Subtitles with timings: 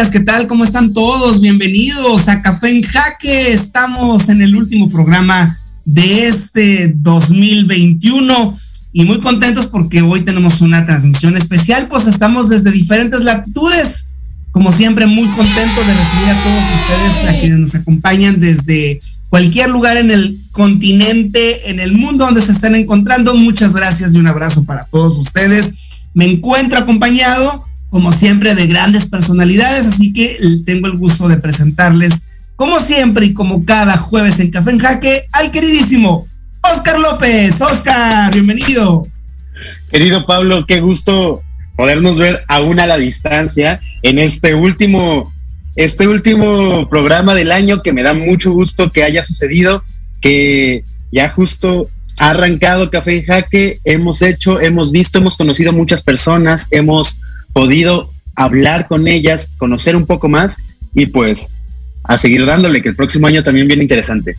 [0.00, 0.46] Días, ¿qué tal?
[0.46, 1.42] ¿Cómo están todos?
[1.42, 3.52] Bienvenidos a Café en Jaque.
[3.52, 8.54] Estamos en el último programa de este 2021
[8.94, 14.06] y muy contentos porque hoy tenemos una transmisión especial, pues estamos desde diferentes latitudes.
[14.52, 19.68] Como siempre, muy contentos de recibir a todos ustedes, a quienes nos acompañan desde cualquier
[19.68, 23.34] lugar en el continente, en el mundo donde se estén encontrando.
[23.34, 25.74] Muchas gracias y un abrazo para todos ustedes.
[26.14, 32.28] Me encuentro acompañado como siempre, de grandes personalidades, así que tengo el gusto de presentarles,
[32.56, 36.26] como siempre y como cada jueves en Café en Jaque, al queridísimo
[36.62, 37.60] Oscar López.
[37.60, 39.06] Oscar, bienvenido.
[39.90, 41.42] Querido Pablo, qué gusto
[41.76, 45.32] podernos ver aún a la distancia en este último,
[45.74, 49.82] este último programa del año que me da mucho gusto que haya sucedido,
[50.20, 51.88] que ya justo
[52.20, 57.16] ha arrancado Café en Jaque, hemos hecho, hemos visto, hemos conocido muchas personas, hemos
[57.52, 60.58] podido hablar con ellas, conocer un poco más
[60.94, 61.48] y pues
[62.04, 64.36] a seguir dándole, que el próximo año también viene interesante.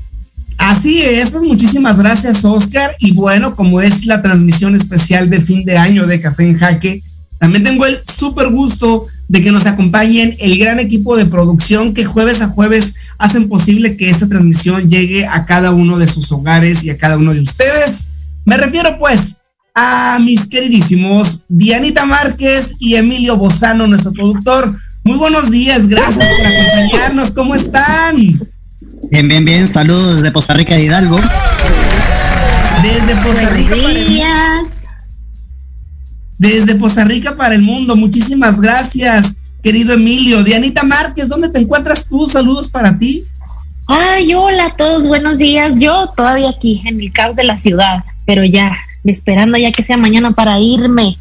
[0.57, 5.65] Así es, pues muchísimas gracias Oscar y bueno, como es la transmisión especial de fin
[5.65, 7.01] de año de Café en Jaque,
[7.39, 12.05] también tengo el súper gusto de que nos acompañen el gran equipo de producción que
[12.05, 16.83] jueves a jueves hacen posible que esta transmisión llegue a cada uno de sus hogares
[16.83, 18.09] y a cada uno de ustedes.
[18.45, 19.37] Me refiero pues
[19.73, 24.75] a mis queridísimos Dianita Márquez y Emilio Bozano, nuestro productor.
[25.03, 27.31] Muy buenos días, gracias por acompañarnos.
[27.31, 28.39] ¿Cómo están?
[29.09, 29.67] Bien, bien, bien.
[29.67, 31.19] Saludos desde Poza Rica de Hidalgo.
[32.83, 33.75] Desde Poza Rica.
[33.75, 34.89] Buenos días.
[36.37, 37.95] Desde Poza Rica para el mundo.
[37.95, 40.43] Muchísimas gracias, querido Emilio.
[40.43, 42.27] Dianita Márquez, ¿dónde te encuentras tú?
[42.27, 43.23] Saludos para ti.
[43.87, 45.79] Ay, hola a todos, buenos días.
[45.79, 49.97] Yo todavía aquí, en el caos de la ciudad, pero ya esperando ya que sea
[49.97, 51.17] mañana para irme.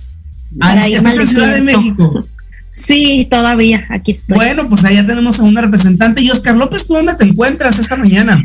[0.59, 2.25] Para irme en Ciudad de México?
[2.73, 4.37] Sí, todavía, aquí estoy.
[4.37, 6.23] Bueno, pues allá tenemos a una representante.
[6.23, 8.45] Y Oscar López, ¿tú dónde te encuentras esta mañana?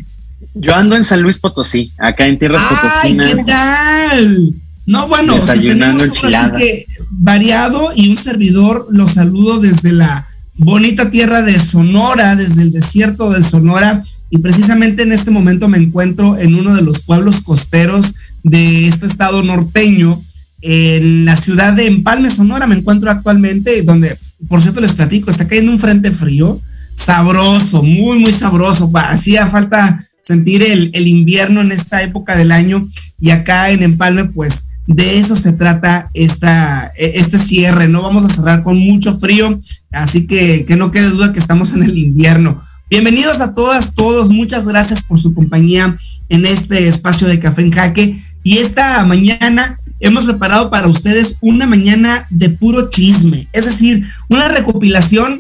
[0.54, 2.64] Yo ando en San Luis Potosí, acá en Tierras
[3.04, 4.54] Ay, ¿qué tal?
[4.86, 10.28] No, bueno, desayunando o sea, que variado y un servidor los saludo desde la
[10.58, 15.78] bonita tierra de Sonora, desde el desierto del Sonora, y precisamente en este momento me
[15.78, 20.22] encuentro en uno de los pueblos costeros de este estado norteño,
[20.62, 24.16] en la ciudad de Empalme, Sonora, me encuentro actualmente, donde,
[24.48, 26.60] por cierto, les platico, está cayendo un frente frío,
[26.96, 28.92] sabroso, muy, muy sabroso.
[28.94, 32.88] Hacía falta sentir el, el, invierno en esta época del año
[33.20, 38.04] y acá en Empalme, pues de eso se trata esta, este cierre, ¿no?
[38.04, 39.60] Vamos a cerrar con mucho frío,
[39.92, 42.62] así que que no quede duda que estamos en el invierno.
[42.90, 45.98] Bienvenidos a todas, todos, muchas gracias por su compañía
[46.30, 48.24] en este espacio de Café en Jaque.
[48.46, 54.48] Y esta mañana hemos preparado para ustedes una mañana de puro chisme, es decir, una
[54.48, 55.40] recopilación.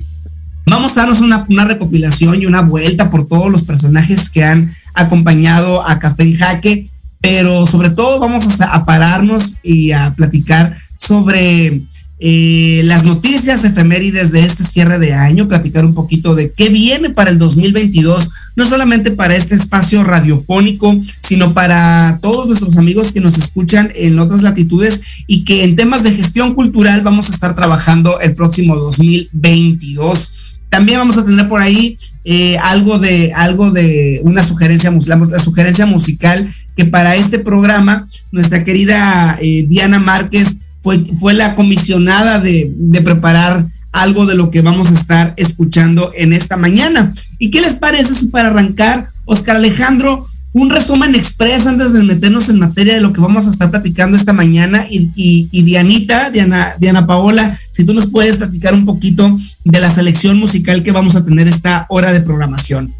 [0.66, 5.88] Vamos a darnos una, recopilación y una vuelta por todos los personajes que han acompañado
[5.88, 6.90] a Café en Jaque,
[7.22, 11.84] pero sobre todo vamos a pararnos y a platicar sobre
[12.28, 17.12] eh, las noticias efemérides de este cierre de año, platicar un poquito de qué viene
[17.12, 23.22] para el 2022, no solamente para este espacio radiofónico, sino para todos nuestros amigos que
[23.22, 27.56] nos escuchan en otras latitudes y que en temas de gestión cultural vamos a estar
[27.56, 30.32] trabajando el próximo 2022.
[30.72, 35.38] También vamos a tener por ahí eh, algo de algo de una sugerencia, la, la,
[35.38, 42.40] sugerencia musical que para este programa nuestra querida eh, Diana Márquez fue, fue la comisionada
[42.40, 47.12] de, de, preparar algo de lo que vamos a estar escuchando en esta mañana.
[47.40, 52.50] ¿Y qué les parece si para arrancar, Oscar Alejandro, un resumen express antes de meternos
[52.50, 54.86] en materia de lo que vamos a estar platicando esta mañana?
[54.88, 59.90] Y, y, Dianita, Diana, Diana Paola, si tú nos puedes platicar un poquito de la
[59.90, 62.94] selección musical que vamos a tener esta hora de programación.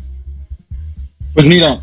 [1.36, 1.80] Pues mira,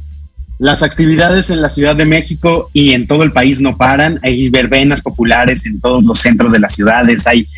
[0.62, 4.20] las actividades en la Ciudad de México y en todo el país no paran.
[4.22, 7.48] Hay verbenas populares en todos los centros de las ciudades, hay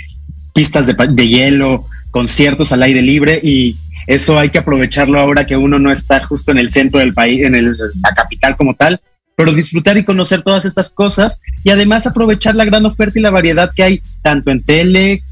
[0.54, 5.78] pistas de, hielo, conciertos al aire libre y eso hay que aprovecharlo ahora que uno
[5.78, 8.98] no está justo en el centro del país, en la capital como tal,
[9.36, 13.30] pero disfrutar y conocer todas estas cosas y además aprovechar la gran oferta y la
[13.30, 15.22] variedad que hay tanto en tele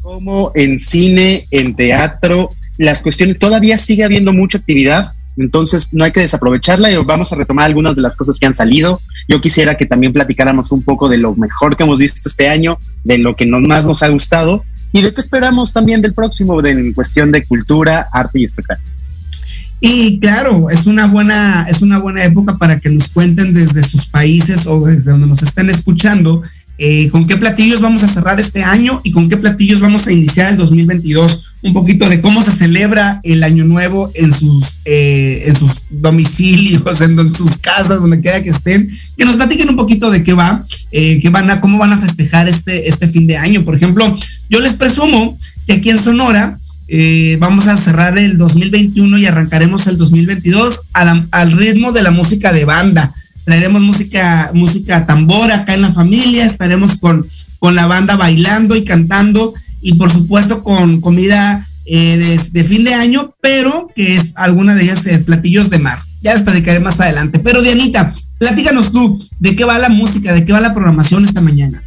[0.00, 2.50] como en cine, en teatro.
[2.78, 7.36] Las cuestiones, todavía sigue habiendo mucha actividad entonces no hay que desaprovecharla y vamos a
[7.36, 9.00] retomar algunas de las cosas que han salido.
[9.28, 12.78] Yo quisiera que también platicáramos un poco de lo mejor que hemos visto este año,
[13.04, 16.92] de lo que más nos ha gustado y de qué esperamos también del próximo en
[16.92, 18.90] cuestión de cultura, arte y espectáculos.
[19.80, 24.06] Y claro, es una buena, es una buena época para que nos cuenten desde sus
[24.06, 26.42] países o desde donde nos estén escuchando
[26.78, 30.12] eh, con qué platillos vamos a cerrar este año y con qué platillos vamos a
[30.12, 31.54] iniciar el 2022.
[31.62, 37.00] Un poquito de cómo se celebra el año nuevo en sus, eh, en sus domicilios,
[37.00, 38.90] en, sus casas, donde quiera que estén.
[39.16, 41.98] Que nos platiquen un poquito de qué va, eh, qué van a, cómo van a
[41.98, 43.64] festejar este, este fin de año.
[43.64, 44.14] Por ejemplo,
[44.50, 46.58] yo les presumo que aquí en Sonora
[47.40, 52.64] vamos a cerrar el 2021 y arrancaremos el 2022 al ritmo de la música de
[52.64, 53.12] banda
[53.46, 57.24] traeremos música, música tambor acá en la familia, estaremos con,
[57.60, 62.94] con la banda bailando y cantando y por supuesto con comida eh, de, fin de
[62.94, 65.96] año, pero que es alguna de ellas eh, platillos de mar.
[66.20, 67.38] Ya les platicaré más adelante.
[67.38, 71.40] Pero Dianita, platícanos tú, ¿de qué va la música, de qué va la programación esta
[71.40, 71.84] mañana?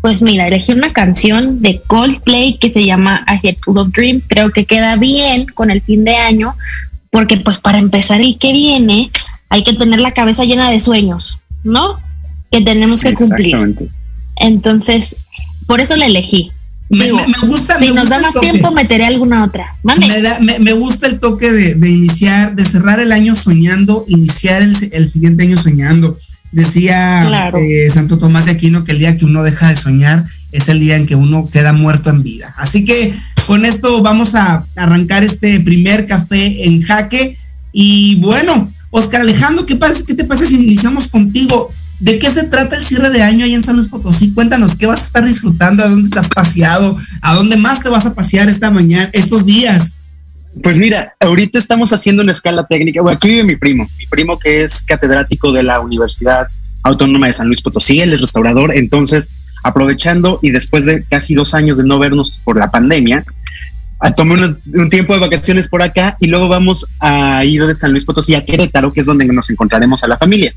[0.00, 4.24] Pues mira, elegí una canción de Coldplay que se llama A Head Full of Dreams.
[4.26, 6.54] Creo que queda bien con el fin de año,
[7.12, 9.12] porque pues para empezar el que viene,
[9.50, 11.96] hay que tener la cabeza llena de sueños, ¿no?
[12.50, 13.56] Que tenemos que cumplir.
[14.36, 15.16] Entonces,
[15.66, 16.50] por eso la elegí.
[16.90, 17.78] Me, gusta.
[17.78, 19.76] Si nos da más tiempo, meteré alguna otra.
[19.82, 25.56] Me, gusta el toque de, iniciar, de cerrar el año soñando, iniciar el, siguiente año
[25.56, 26.16] soñando.
[26.50, 30.68] Decía eh, Santo Tomás de Aquino que el día que uno deja de soñar es
[30.68, 32.54] el día en que uno queda muerto en vida.
[32.56, 33.12] Así que
[33.46, 37.36] con esto vamos a arrancar este primer café en jaque.
[37.70, 41.70] Y bueno, Oscar Alejandro, ¿qué, pasa, ¿qué te pasa si iniciamos contigo?
[42.00, 44.32] ¿De qué se trata el cierre de año ahí en San Luis Potosí?
[44.32, 45.82] Cuéntanos, ¿qué vas a estar disfrutando?
[45.82, 46.96] ¿A dónde te has paseado?
[47.20, 49.98] ¿A dónde más te vas a pasear esta mañana, estos días?
[50.62, 53.02] Pues mira, ahorita estamos haciendo una escala técnica.
[53.02, 56.46] Bueno, aquí vive mi primo, mi primo que es catedrático de la Universidad
[56.82, 59.28] Autónoma de San Luis Potosí, él es restaurador, entonces
[59.62, 63.24] aprovechando y después de casi dos años de no vernos por la pandemia,
[64.00, 64.38] a tomar
[64.74, 68.34] un, tiempo de vacaciones por acá y luego vamos a ir de San Luis Potosí
[68.34, 70.54] a Querétaro, que es donde nos encontraremos a la familia.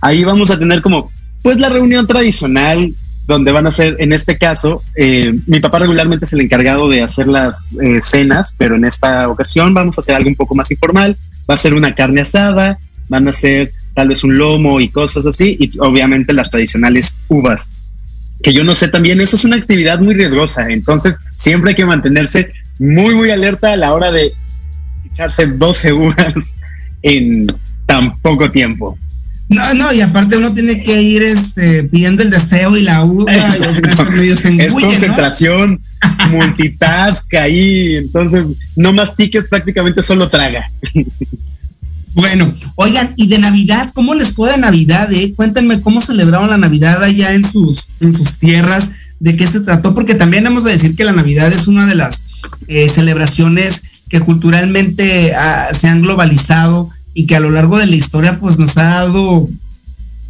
[0.00, 1.10] Ahí vamos a tener como,
[1.42, 2.94] pues la reunión tradicional,
[3.26, 7.02] donde van a ser, en este caso, eh, mi papá regularmente es el encargado de
[7.02, 10.70] hacer las eh, cenas, pero en esta ocasión vamos a hacer algo un poco más
[10.70, 11.14] informal.
[11.48, 12.78] Va a ser una carne asada,
[13.10, 17.66] van a ser tal vez un lomo y cosas así, y obviamente las tradicionales uvas
[18.42, 21.84] que yo no sé también, eso es una actividad muy riesgosa, entonces siempre hay que
[21.84, 24.32] mantenerse muy, muy alerta a la hora de
[25.12, 26.56] echarse 12 horas
[27.02, 27.46] en
[27.86, 28.96] tan poco tiempo.
[29.48, 33.32] No, no, y aparte uno tiene que ir este, pidiendo el deseo y la uva.
[33.32, 35.80] es concentración,
[36.30, 40.70] multitask ahí, entonces no mastiques, prácticamente solo traga.
[42.14, 45.10] Bueno, oigan, y de Navidad, ¿cómo les fue de Navidad?
[45.12, 45.32] Eh?
[45.34, 49.94] Cuéntenme cómo celebraron la Navidad allá en sus, en sus tierras, de qué se trató,
[49.94, 52.24] porque también hemos de decir que la Navidad es una de las
[52.68, 57.96] eh, celebraciones que culturalmente ah, se han globalizado y que a lo largo de la
[57.96, 59.48] historia pues nos ha dado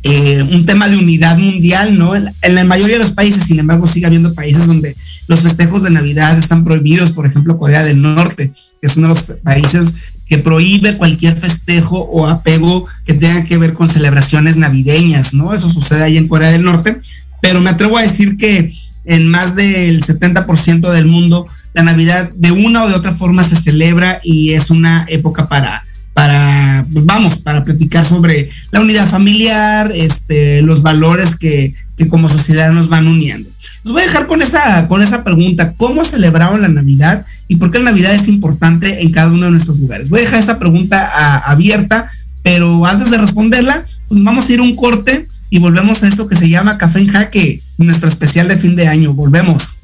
[0.04, 2.14] eh, un tema de unidad mundial, ¿no?
[2.14, 5.90] En, la mayoría de los países, sin embargo, sigue habiendo países donde los festejos de
[5.90, 9.94] Navidad están prohibidos, por ejemplo, Corea del Norte, que es uno de los países
[10.26, 15.52] que prohíbe cualquier festejo o apego que tenga que ver con celebraciones navideñas, ¿no?
[15.52, 17.00] Eso sucede ahí en Corea del Norte,
[17.40, 18.70] pero me atrevo a decir que
[19.04, 23.56] en más del 70% del mundo la Navidad de una o de otra forma se
[23.56, 29.92] celebra y es una época para, para pues vamos, para platicar sobre la unidad familiar,
[29.94, 33.48] este, los valores que, que como sociedad nos van uniendo.
[33.84, 37.70] Los voy a dejar con esa, con esa pregunta, ¿cómo celebraron la Navidad y por
[37.70, 40.08] qué la Navidad es importante en cada uno de nuestros lugares?
[40.08, 41.08] Voy a dejar esa pregunta
[41.46, 42.10] abierta,
[42.42, 46.36] pero antes de responderla, pues vamos a ir un corte y volvemos a esto que
[46.36, 49.14] se llama Café en Jaque, nuestro especial de fin de año.
[49.14, 49.78] Volvemos.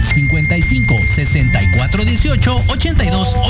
[1.17, 3.48] 55-6418-8280.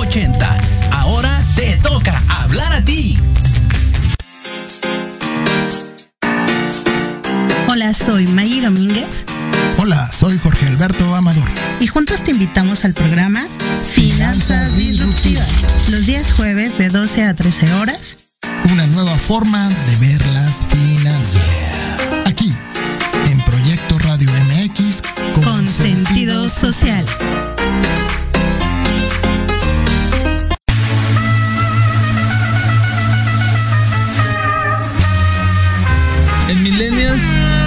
[17.50, 18.18] 13 horas.
[18.72, 21.42] Una nueva forma de ver las finanzas.
[22.28, 22.54] Aquí,
[23.26, 25.02] en Proyecto Radio MX
[25.34, 27.04] con, sentido social.
[36.50, 37.22] En Millennials,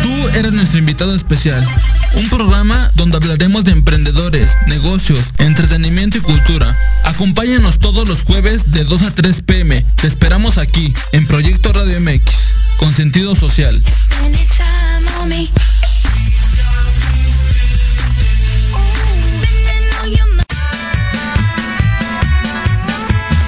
[0.04, 1.66] tú eres nuestro invitado especial.
[2.14, 6.72] Un programa donde hablaremos de emprendedores, negocios, entretenimiento y cultura.
[7.04, 9.84] Acompáñanos todos los jueves de 2 a 3 pm.
[10.00, 12.32] Te esperamos aquí, en Proyecto Radio MX,
[12.78, 13.82] con sentido social.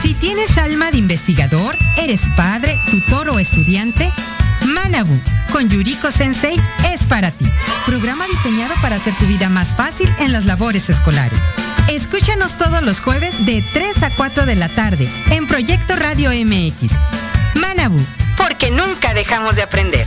[0.03, 4.13] Si tienes alma de investigador, eres padre, tutor o estudiante,
[4.67, 5.19] Manabu
[5.55, 6.61] con Yuriko Sensei
[6.93, 7.47] es para ti.
[7.87, 11.39] Programa diseñado para hacer tu vida más fácil en las labores escolares.
[11.89, 16.93] Escúchanos todos los jueves de 3 a 4 de la tarde en Proyecto Radio MX.
[17.57, 18.01] Manabu,
[18.37, 20.07] porque nunca dejamos de aprender.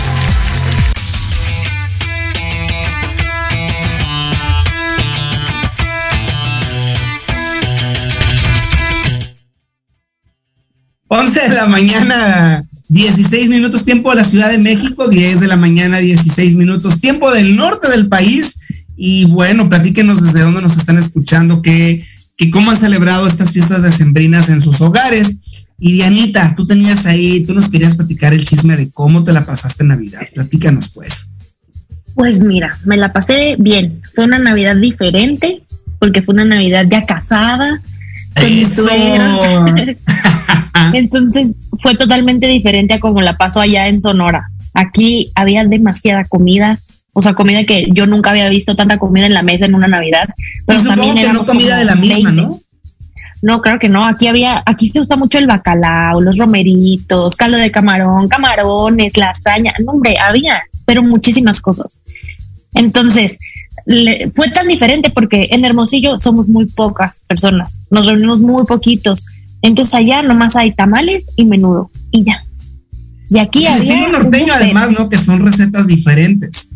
[11.31, 15.55] Once de la mañana, 16 minutos tiempo de la Ciudad de México, 10 de la
[15.55, 18.59] mañana, 16 minutos tiempo del norte del país.
[18.97, 22.03] Y bueno, platíquenos desde dónde nos están escuchando, que,
[22.35, 25.69] que cómo han celebrado estas fiestas decembrinas en sus hogares.
[25.79, 29.45] Y Dianita, tú tenías ahí, tú nos querías platicar el chisme de cómo te la
[29.45, 30.27] pasaste en Navidad.
[30.33, 31.31] Platícanos pues.
[32.13, 34.01] Pues mira, me la pasé bien.
[34.13, 35.63] Fue una Navidad diferente,
[35.97, 37.81] porque fue una Navidad ya casada,
[38.35, 39.37] con mis suegros.
[40.93, 41.47] Entonces
[41.81, 44.49] fue totalmente diferente a como la pasó allá en Sonora.
[44.73, 46.79] Aquí había demasiada comida,
[47.13, 49.87] o sea, comida que yo nunca había visto tanta comida en la mesa en una
[49.87, 50.29] Navidad.
[50.65, 52.41] Pero y también que no comida de la misma, 20.
[52.41, 52.59] ¿no?
[53.41, 54.05] No, claro que no.
[54.05, 59.73] Aquí había, aquí se usa mucho el bacalao, los romeritos, caldo de camarón, camarones, lasaña.
[59.83, 61.99] No, hombre, había, pero muchísimas cosas.
[62.73, 63.39] Entonces,
[63.85, 69.25] le, fue tan diferente porque en Hermosillo somos muy pocas personas, nos reunimos muy poquitos.
[69.61, 72.43] Entonces allá nomás hay tamales y menudo y ya.
[73.29, 75.07] Y aquí el estilo norteño además, ¿no?
[75.07, 76.71] Que son recetas diferentes.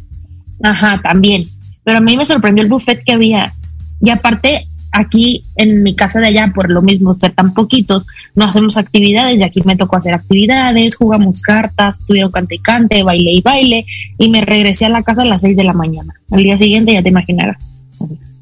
[0.64, 1.46] Ajá, también.
[1.84, 3.54] Pero a mí me sorprendió el buffet que había.
[4.00, 8.46] Y aparte, aquí en mi casa de allá, por lo mismo ser tan poquitos, no
[8.46, 13.34] hacemos actividades y aquí me tocó hacer actividades, jugamos cartas, estuvieron cante y cante, baile
[13.34, 13.86] y baile
[14.18, 16.14] y me regresé a la casa a las seis de la mañana.
[16.32, 17.74] Al día siguiente ya te imaginarás.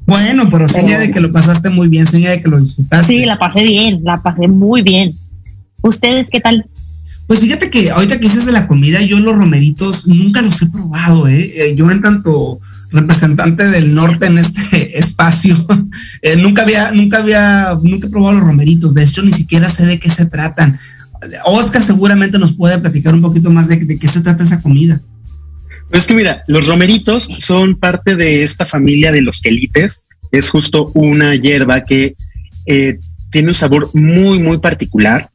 [0.06, 3.06] Bueno, pero seña de que lo pasaste muy bien, seña de que lo disfrutaste.
[3.06, 5.12] Sí, la pasé bien, la pasé muy bien.
[5.82, 6.66] ¿Ustedes qué tal?
[7.26, 10.66] Pues fíjate que ahorita que dices de la comida, yo los romeritos nunca los he
[10.66, 11.52] probado, ¿eh?
[11.56, 12.60] eh yo en tanto
[12.94, 15.54] representante del norte en este espacio,
[16.22, 19.84] eh, nunca había, nunca había, nunca he probado los romeritos, de hecho ni siquiera sé
[19.86, 20.78] de qué se tratan.
[21.46, 25.00] Oscar seguramente nos puede platicar un poquito más de, qué se trata esa comida.
[25.90, 30.02] Pues que mira, los romeritos son parte de esta familia de los quelites.
[30.32, 32.16] Es justo una hierba que
[32.66, 32.98] eh,
[33.30, 35.30] tiene un sabor muy, muy particular.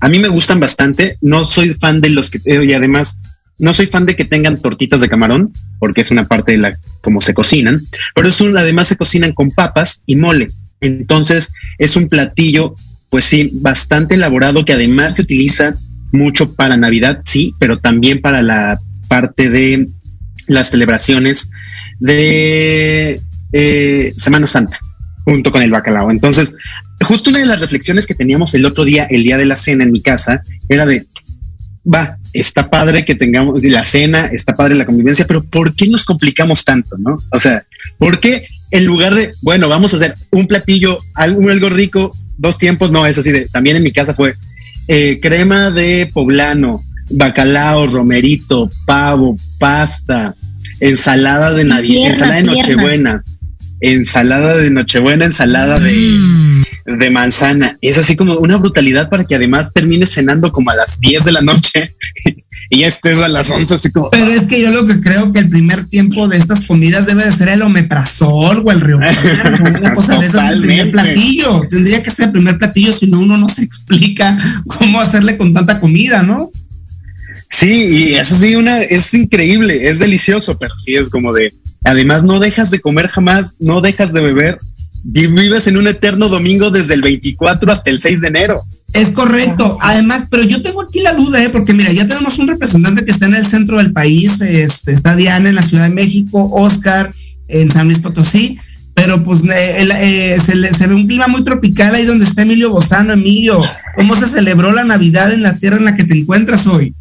[0.00, 1.18] A mí me gustan bastante.
[1.20, 3.18] No soy fan de los que, eh, y además,
[3.58, 6.78] no soy fan de que tengan tortitas de camarón, porque es una parte de la
[7.00, 7.80] cómo se cocinan,
[8.14, 10.48] pero es un, además se cocinan con papas y mole.
[10.80, 12.76] Entonces, es un platillo,
[13.10, 15.74] pues sí, bastante elaborado que además se utiliza
[16.12, 19.88] mucho para Navidad, sí, pero también para la parte de
[20.46, 21.50] las celebraciones
[21.98, 23.20] de
[23.52, 24.78] eh, Semana Santa
[25.24, 26.10] junto con el bacalao.
[26.10, 26.54] Entonces,
[27.02, 29.84] justo una de las reflexiones que teníamos el otro día, el día de la cena
[29.84, 31.06] en mi casa, era de,
[31.84, 36.04] va, está padre que tengamos la cena, está padre la convivencia, pero ¿por qué nos
[36.04, 37.18] complicamos tanto, no?
[37.32, 37.64] O sea,
[37.98, 42.58] ¿por qué en lugar de, bueno, vamos a hacer un platillo, algo, algo rico, dos
[42.58, 44.34] tiempos, no, es así de, también en mi casa fue
[44.88, 50.34] eh, crema de poblano, bacalao, romerito, pavo, pasta,
[50.80, 53.24] ensalada de Navidad, ensalada de Nochebuena,
[53.80, 56.47] ensalada de Nochebuena, ensalada de, mm.
[56.96, 57.76] De manzana.
[57.82, 61.32] Es así como una brutalidad para que además termines cenando como a las 10 de
[61.32, 61.94] la noche
[62.70, 64.10] y ya estés a las 11 así como...
[64.10, 67.24] Pero es que yo lo que creo que el primer tiempo de estas comidas debe
[67.24, 68.96] de ser el omeprazol o el río.
[68.96, 71.62] una cosa de esas, el primer platillo.
[71.68, 75.52] Tendría que ser el primer platillo, si no uno no se explica cómo hacerle con
[75.52, 76.50] tanta comida, ¿no?
[77.50, 82.22] Sí, y eso sí, una, es increíble, es delicioso, pero sí es como de, además
[82.22, 84.58] no dejas de comer jamás, no dejas de beber,
[85.04, 88.62] vives en un eterno domingo desde el 24 hasta el 6 de enero.
[88.92, 89.76] Es correcto.
[89.82, 91.50] Además, pero yo tengo aquí la duda, ¿eh?
[91.50, 95.16] porque mira, ya tenemos un representante que está en el centro del país, este, está
[95.16, 97.12] Diana en la Ciudad de México, Oscar
[97.48, 98.58] en San Luis Potosí,
[98.94, 102.70] pero pues eh, eh, se, se, ve un clima muy tropical ahí donde está Emilio
[102.70, 103.12] Bozano.
[103.12, 103.62] Emilio,
[103.96, 106.94] ¿cómo se celebró la Navidad en la tierra en la que te encuentras hoy?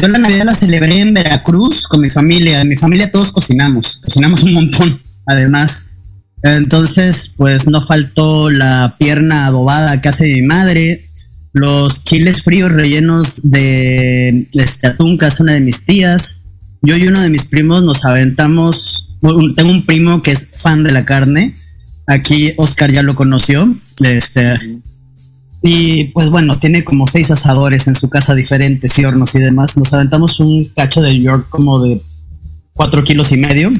[0.00, 2.60] Yo la Navidad la celebré en Veracruz con mi familia.
[2.60, 5.88] En mi familia todos cocinamos, cocinamos un montón, además.
[6.42, 11.04] Entonces, pues no faltó la pierna adobada que hace mi madre,
[11.52, 16.42] los chiles fríos rellenos de este, atún que hace una de mis tías.
[16.82, 19.14] Yo y uno de mis primos nos aventamos.
[19.20, 21.54] Tengo un primo que es fan de la carne.
[22.06, 23.72] Aquí Oscar ya lo conoció.
[24.02, 24.80] Este,
[25.62, 29.76] y pues bueno, tiene como seis asadores en su casa diferentes y hornos y demás.
[29.76, 32.02] Nos aventamos un cacho de York como de
[32.72, 33.72] cuatro kilos y medio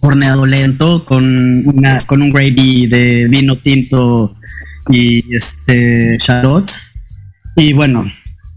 [0.00, 4.36] horneado lento con una con un gravy de vino tinto
[4.90, 6.90] y este shallots.
[7.56, 8.04] Y bueno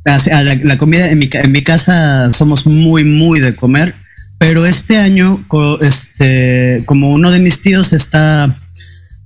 [0.03, 3.93] la, comida en mi, en mi casa somos muy muy de comer
[4.37, 5.43] pero este año
[5.81, 8.55] este como uno de mis tíos está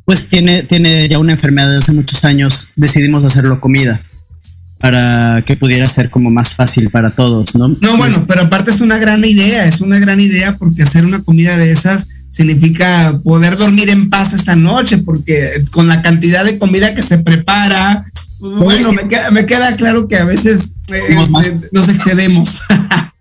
[0.03, 3.99] pues tiene tiene ya una enfermedad de hace muchos años decidimos hacerlo comida
[4.85, 7.69] para que pudiera ser como más fácil para todos, ¿no?
[7.69, 11.23] No, bueno, pero aparte es una gran idea, es una gran idea porque hacer una
[11.23, 16.59] comida de esas significa poder dormir en paz esa noche, porque con la cantidad de
[16.59, 18.05] comida que se prepara,
[18.39, 18.93] pues, bueno,
[19.31, 22.61] me queda, claro que a veces este, nos excedemos.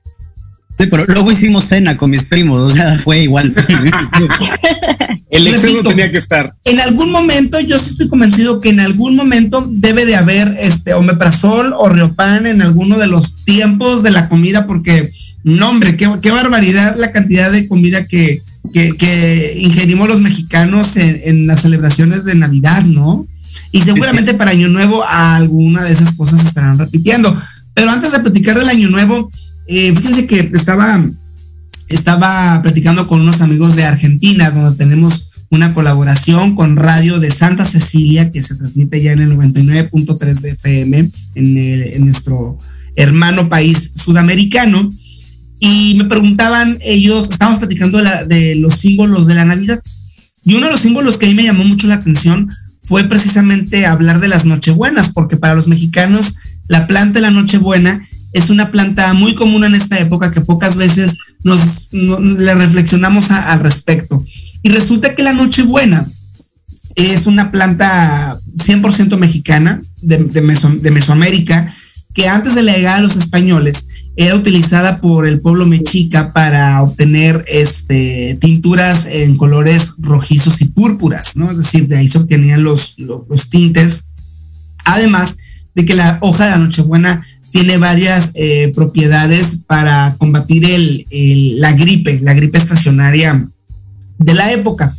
[0.76, 3.54] Sí, pero luego hicimos cena con mis primos, o sea, fue igual.
[5.30, 6.54] El exceso tenía que estar.
[6.64, 10.94] En algún momento, yo sí estoy convencido que en algún momento debe de haber este
[10.94, 15.10] omeprazol o riopan en alguno de los tiempos de la comida, porque,
[15.44, 21.46] no, hombre, qué, qué barbaridad la cantidad de comida que, que, ingerimos los mexicanos en,
[21.46, 23.26] las celebraciones de Navidad, ¿no?
[23.70, 27.36] Y seguramente para Año Nuevo alguna de esas cosas estarán repitiendo.
[27.74, 29.30] Pero antes de platicar del Año Nuevo,
[29.66, 31.04] eh, fíjense que estaba,
[31.88, 37.64] estaba platicando con unos amigos de Argentina, donde tenemos una colaboración con Radio de Santa
[37.64, 42.58] Cecilia, que se transmite ya en el 99.3 de FM, en, en nuestro
[42.96, 44.88] hermano país sudamericano
[45.66, 49.80] y me preguntaban ellos, estábamos platicando de, los símbolos de la Navidad.
[50.44, 52.50] Y uno de los símbolos que a mí me llamó mucho la atención
[52.82, 56.34] fue precisamente hablar de las Nochebuenas, porque para los mexicanos
[56.68, 60.76] la planta de la Nochebuena es una planta muy común en esta época que pocas
[60.76, 64.22] veces nos, le reflexionamos al respecto.
[64.62, 66.06] Y resulta que la Nochebuena
[66.96, 71.72] es una planta 100% mexicana de, de Mesoamérica
[72.12, 76.82] que antes de la llegada de los españoles era utilizada por el pueblo mexica para
[76.82, 81.50] obtener este, tinturas en colores rojizos y púrpuras, ¿no?
[81.50, 84.08] Es decir, de ahí se obtenían los, los, tintes.
[84.84, 85.38] Además
[85.74, 90.66] de que la hoja de la Nochebuena tiene varias eh, propiedades para combatir
[91.56, 93.46] la gripe, la gripe estacionaria
[94.18, 94.92] de la época.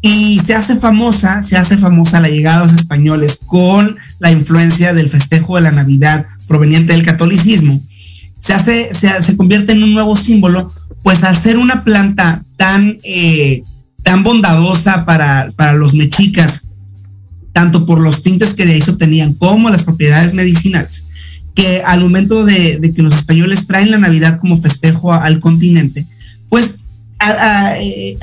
[0.00, 4.94] Y se hace famosa, se hace famosa la llegada de los españoles con la influencia
[4.94, 7.82] del festejo de la Navidad proveniente del catolicismo
[8.40, 13.62] se hace, se, convierte en un nuevo símbolo, pues al ser una planta tan, eh,
[14.02, 16.68] tan bondadosa para, los mexicas,
[17.52, 20.97] tanto por los tintes que de ahí se obtenían como las propiedades medicinales,
[21.54, 26.06] que al momento de, que los españoles traen la Navidad como festejo al continente,
[26.48, 26.80] pues
[27.80, 28.16] eh,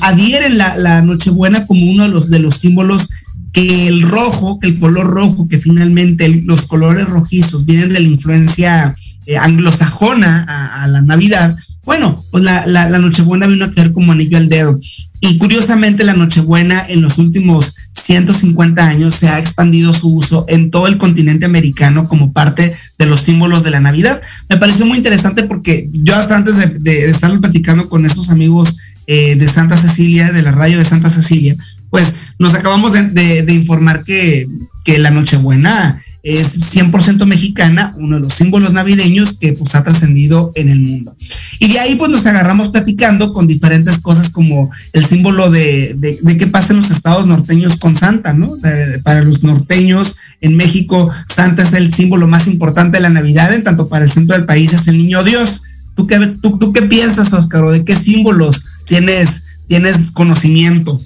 [0.00, 3.08] adhieren la, la, Nochebuena como uno de los, de los símbolos
[3.54, 8.08] que el rojo, que el color rojo, que finalmente los colores rojizos vienen de la
[8.08, 8.94] influencia
[9.26, 10.44] eh, anglosajona
[10.82, 14.78] a, la Navidad, bueno, pues la, la, Nochebuena vino a quedar como anillo al dedo.
[15.20, 20.70] Y curiosamente la Nochebuena en los últimos 150 años se ha expandido su uso en
[20.70, 24.20] todo el continente americano como parte de los símbolos de la Navidad.
[24.48, 29.36] Me pareció muy interesante porque yo hasta antes de, estar platicando con esos amigos eh,
[29.36, 31.56] de Santa Cecilia, de la radio de Santa Cecilia,
[31.90, 34.48] pues nos acabamos de, informar que,
[34.84, 40.52] que la Nochebuena es 100% mexicana, uno de los símbolos navideños que pues ha trascendido
[40.54, 41.14] en el mundo.
[41.60, 46.36] Y de ahí pues nos agarramos platicando con diferentes cosas como el símbolo de, de,
[46.38, 48.52] qué pasa en los estados norteños con Santa, ¿no?
[48.52, 53.10] O sea, para los norteños en México, Santa es el símbolo más importante de la
[53.10, 55.64] Navidad, en tanto para el centro del país es el niño Dios.
[55.94, 61.02] ¿Tú qué, tú, qué piensas, Oscar, o de qué símbolos tienes, tienes conocimiento?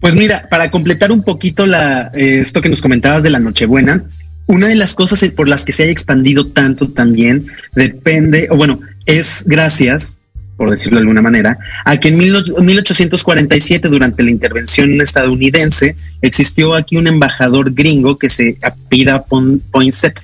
[0.00, 4.04] Pues mira, para completar un poquito la, eh, esto que nos comentabas de la Nochebuena,
[4.46, 8.80] una de las cosas por las que se haya expandido tanto también depende, o bueno,
[9.06, 10.18] es gracias,
[10.56, 16.96] por decirlo de alguna manera, a que en 1847, durante la intervención estadounidense, existió aquí
[16.96, 19.24] un embajador gringo que se apida
[19.70, 20.20] Poinsett.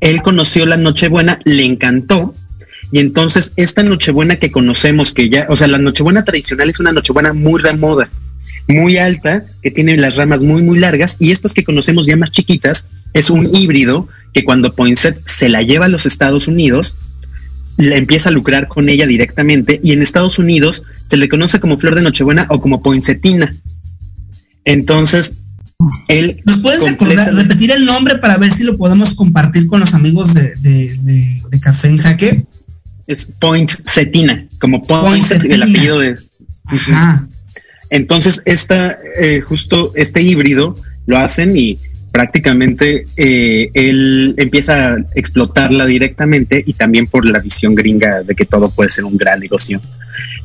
[0.00, 2.34] Él conoció la Nochebuena, le encantó,
[2.90, 6.92] y entonces esta Nochebuena que conocemos, que ya, o sea, la Nochebuena tradicional es una
[6.92, 8.08] Nochebuena muy de moda,
[8.68, 12.30] muy alta, que tiene las ramas muy, muy largas, y estas que conocemos ya más
[12.30, 16.96] chiquitas, es un híbrido que cuando Poinsett se la lleva a los Estados Unidos,
[17.78, 21.78] le empieza a lucrar con ella directamente, y en Estados Unidos se le conoce como
[21.78, 23.52] flor de Nochebuena o como poinsettina.
[24.64, 25.32] Entonces,
[26.08, 26.40] él...
[26.44, 26.82] ¿Nos puedes
[27.34, 31.88] repetir el nombre para ver si lo podemos compartir con los amigos de, de, Café
[31.88, 32.44] en Jaque?
[33.06, 36.16] Es Poinsettina, como Poinsettina, el apellido de...
[36.66, 37.28] Ajá.
[37.92, 40.74] Entonces, esta, eh, justo este híbrido
[41.04, 41.78] lo hacen y
[42.10, 48.46] prácticamente eh, él empieza a explotarla directamente y también por la visión gringa de que
[48.46, 49.78] todo puede ser un gran negocio.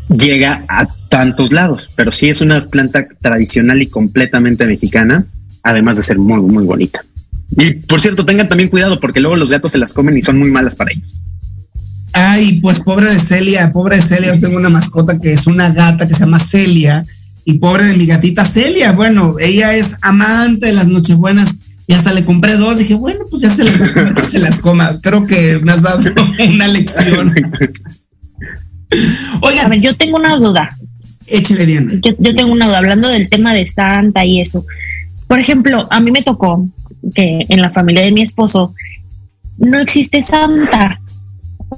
[0.09, 5.25] Llega a tantos lados, pero sí es una planta tradicional y completamente mexicana,
[5.63, 7.05] además de ser muy, muy bonita.
[7.51, 10.37] Y por cierto, tengan también cuidado porque luego los gatos se las comen y son
[10.37, 11.21] muy malas para ellos.
[12.11, 15.69] Ay, pues pobre de Celia, pobre de Celia, yo tengo una mascota que es una
[15.69, 17.05] gata que se llama Celia
[17.47, 22.11] y pobre de mi gatita Celia, bueno, ella es amante de las Nochebuenas y hasta
[22.11, 22.77] le compré dos.
[22.77, 23.73] Dije, bueno, pues ya se las,
[24.29, 24.99] se las coma.
[25.01, 26.01] Creo que me has dado
[26.53, 27.33] una lección.
[29.39, 29.65] Oiga.
[29.65, 30.75] A ver, yo tengo una duda.
[31.27, 31.93] Échale, Diana.
[32.03, 34.65] Yo, yo tengo una duda, hablando del tema de Santa y eso.
[35.29, 36.67] Por ejemplo, a mí me tocó
[37.15, 38.75] que en la familia de mi esposo
[39.57, 40.99] no existe Santa.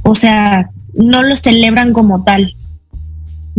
[0.02, 2.56] O sea, no lo celebran como tal.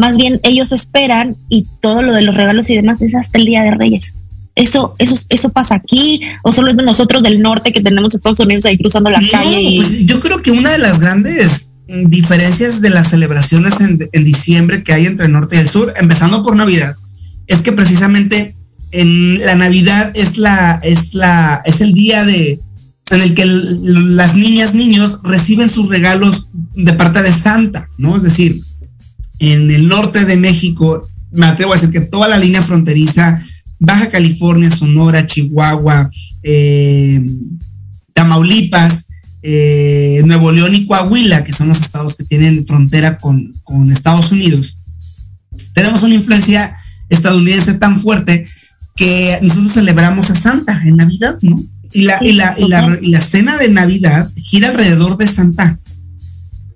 [0.01, 3.45] Más bien ellos esperan y todo lo de los regalos y demás es hasta el
[3.45, 4.15] Día de Reyes.
[4.55, 8.41] Eso, eso, eso pasa aquí, o solo es de nosotros del norte que tenemos Estados
[8.41, 9.75] Unidos ahí cruzando la calle.
[9.77, 14.95] Pues yo creo que una de las grandes diferencias de las celebraciones en, diciembre que
[14.95, 16.97] hay entre el norte y el sur, empezando por Navidad,
[17.47, 18.55] es que precisamente
[18.93, 22.59] en la Navidad es la, es la, es el día de
[23.11, 28.17] en el que las niñas, niños reciben sus regalos de parte de Santa, ¿no?
[28.17, 28.63] Es decir,
[29.41, 33.43] en el norte de México, me atrevo a decir que toda la línea fronteriza,
[33.79, 36.11] Baja California, Sonora, Chihuahua,
[36.43, 37.25] eh,
[38.13, 39.09] Tamaulipas,
[39.43, 43.51] eh, Nuevo León y Coahuila, que son los estados que tienen frontera con,
[43.91, 44.79] Estados Unidos,
[45.73, 46.77] tenemos una influencia
[47.09, 48.45] estadounidense tan fuerte
[48.95, 51.63] que nosotros celebramos a Santa en Navidad, ¿no?
[51.93, 55.79] Y la, y la, y la, y la cena de Navidad gira alrededor de Santa,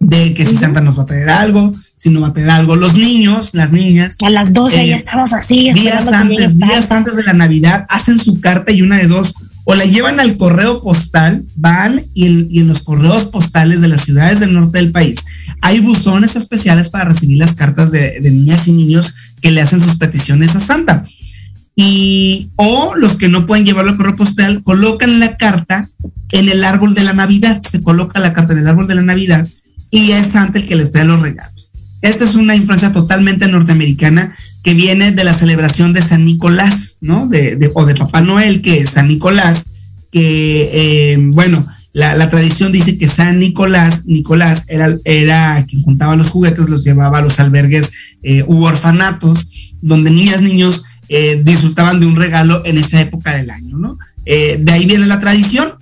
[0.00, 1.72] de que si Santa nos va a traer algo,
[2.04, 2.76] si no va a tener algo.
[2.76, 4.18] Los niños, las niñas.
[4.22, 5.72] A las 12 ya eh, estamos así.
[5.72, 9.32] Días antes, días antes de la Navidad, hacen su carta y una de dos.
[9.64, 14.38] O la llevan al correo postal, van y en, los correos postales de las ciudades
[14.38, 15.24] del norte del país
[15.62, 19.80] hay buzones especiales para recibir las cartas de, de niñas y niños que le hacen
[19.80, 21.04] sus peticiones a Santa.
[21.74, 25.88] Y, o los que no pueden llevarlo al correo postal, colocan la carta
[26.32, 27.62] en el árbol de la Navidad.
[27.62, 29.48] Se coloca la carta en el árbol de la Navidad
[29.90, 31.63] y es Santa el que les trae los regalos.
[32.04, 37.26] Esta es una influencia totalmente norteamericana que viene de la celebración de San Nicolás, ¿no?
[37.28, 39.70] De, o de Papá Noel, que es San Nicolás,
[40.12, 46.28] que, eh, bueno, la, tradición dice que San Nicolás, Nicolás era, era quien juntaba los
[46.28, 52.06] juguetes, los llevaba a los albergues eh, u orfanatos, donde niñas, niños eh, disfrutaban de
[52.06, 53.96] un regalo en esa época del año, ¿no?
[54.26, 55.74] de ahí viene la tradición.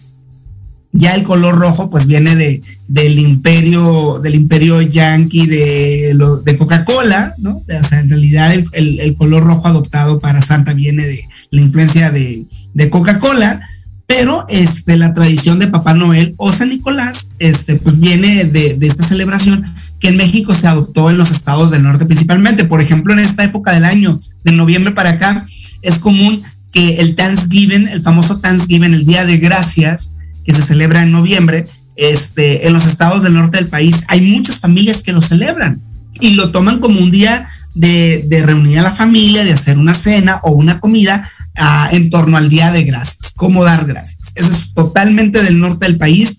[0.92, 7.34] Ya el color rojo, pues viene de, del imperio, del imperio yankee de, de Coca-Cola,
[7.38, 7.62] ¿no?
[7.66, 12.46] O sea, en realidad el, color rojo adoptado para Santa viene de la influencia de,
[12.90, 13.66] Coca-Cola,
[14.06, 18.86] pero este, la tradición de Papá Noel o San Nicolás, este, pues viene de, de
[18.86, 19.64] esta celebración
[20.02, 22.64] que en México se adoptó en los estados del norte principalmente.
[22.64, 25.46] Por ejemplo, en esta época del año, de noviembre para acá,
[25.80, 31.02] es común que el Thanksgiving, el famoso Thanksgiving, el Día de Gracias, que se celebra
[31.02, 31.64] en noviembre,
[31.96, 35.80] este, en los estados del norte del país hay muchas familias que lo celebran
[36.20, 40.40] y lo toman como un día de, reunir a la familia, de hacer una cena
[40.42, 44.32] o una comida ah, en torno al Día de Gracias, cómo dar gracias.
[44.36, 46.38] Eso es totalmente del norte del país,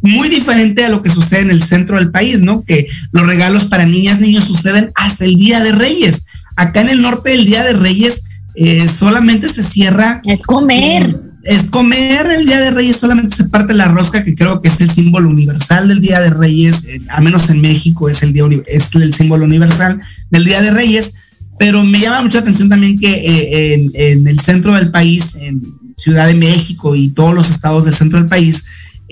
[0.00, 2.64] muy diferente a lo que sucede en el centro del país, ¿no?
[2.64, 6.26] Que los regalos para niñas, niños suceden hasta el Día de Reyes.
[6.56, 8.24] Acá en el norte el Día de Reyes
[8.56, 10.20] eh, solamente se cierra.
[10.24, 11.31] Es comer.
[11.44, 14.80] Es comer el Día de Reyes, solamente se parte la rosca, que creo que es
[14.80, 18.44] el símbolo universal del Día de Reyes, eh, a menos en México es el, día,
[18.66, 20.00] es el símbolo universal
[20.30, 21.14] del Día de Reyes,
[21.58, 25.62] pero me llama mucha atención también que eh, en, en, el centro del país, en
[25.96, 28.64] Ciudad de México y todos los estados del centro del país,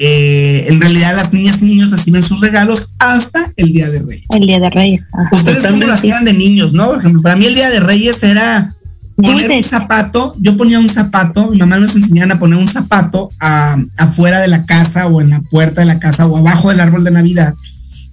[0.02, 4.24] eh, en realidad las niñas y niños reciben sus regalos hasta el Día de Reyes.
[4.34, 5.02] El Día de Reyes.
[5.30, 6.86] Ustedes cómo lo hacían de niños, ¿no?
[6.86, 8.70] Por ejemplo, para mí el Día de Reyes era
[9.22, 13.30] poner un zapato, yo ponía un zapato, mi mamá nos enseñaban a poner un zapato
[13.96, 17.04] afuera de la casa o en la puerta de la casa o abajo del árbol
[17.04, 17.54] de Navidad.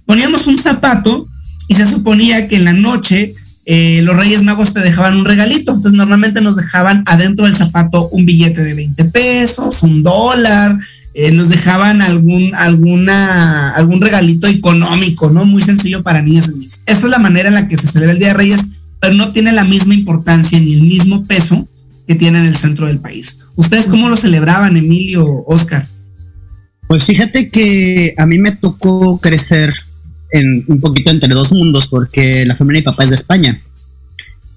[0.06, 1.28] Poníamos un zapato
[1.68, 3.34] y se suponía que en la noche
[3.70, 5.74] eh, los Reyes Magos te dejaban un regalito.
[5.74, 10.78] Entonces normalmente nos dejaban adentro del zapato un billete de 20 pesos, un dólar,
[11.12, 15.44] eh, nos dejaban algún, alguna, algún regalito económico, ¿no?
[15.44, 16.80] Muy sencillo para niñas y niños.
[16.86, 19.32] Esa es la manera en la que se celebra el Día de Reyes, pero no
[19.32, 21.68] tiene la misma importancia ni el mismo peso
[22.06, 23.40] que tiene en el centro del país.
[23.54, 25.86] ¿Ustedes cómo lo celebraban, Emilio, Oscar?
[26.88, 29.74] Pues fíjate que a mí me tocó crecer
[30.30, 33.60] en un poquito entre dos mundos porque la familia de mi papá es de España.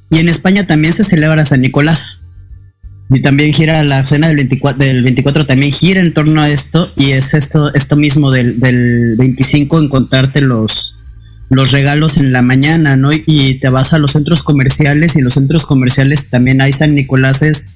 [0.09, 2.21] Y en España también se celebra San Nicolás.
[3.09, 6.89] Y también gira la cena del 24, del 24 también gira en torno a esto
[6.95, 10.97] y es esto esto mismo del, del 25 encontrarte los
[11.51, 13.09] los regalos en la mañana, ¿no?
[13.11, 17.41] Y te vas a los centros comerciales y los centros comerciales también hay San Nicolás
[17.41, 17.69] es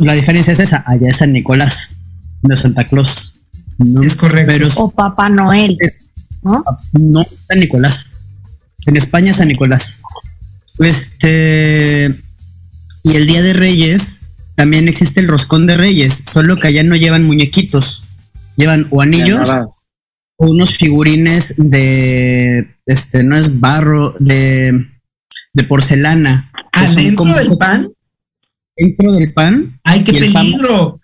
[0.00, 1.92] la diferencia es esa, allá es San Nicolás,
[2.42, 3.40] no Santa Claus.
[3.78, 4.02] ¿no?
[4.02, 4.68] Es correcto.
[4.84, 5.78] o Papá Noel.
[6.42, 6.62] ¿no?
[6.92, 8.10] No, San Nicolás.
[8.84, 9.96] En España San Nicolás.
[10.78, 12.14] Este
[13.04, 14.20] y el Día de Reyes
[14.54, 18.04] también existe el roscón de reyes, solo que allá no llevan muñequitos,
[18.56, 19.48] llevan o anillos
[20.38, 24.72] unos figurines de, este, no es barro, de,
[25.52, 26.50] de porcelana.
[26.72, 27.88] ¿Adentro del pan?
[28.76, 29.80] Dentro del pan.
[29.84, 31.00] ¡Ay, qué peligro!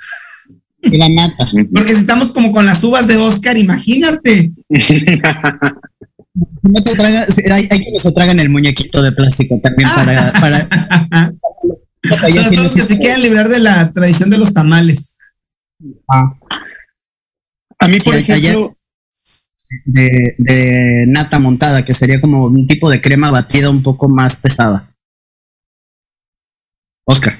[0.81, 1.49] Y la nata.
[1.75, 4.53] Porque si estamos como con las uvas de Oscar, imagínate.
[6.62, 11.33] No te traga, hay, hay quienes se tragan el muñequito de plástico también para, para
[12.03, 15.14] Sobre todo que se quieran librar de la tradición de los tamales.
[16.11, 16.35] Ah.
[17.79, 18.77] A mí, por ejemplo.
[19.85, 24.90] De, nata montada, que sería como un tipo de crema batida un poco más pesada.
[27.05, 27.35] Oscar.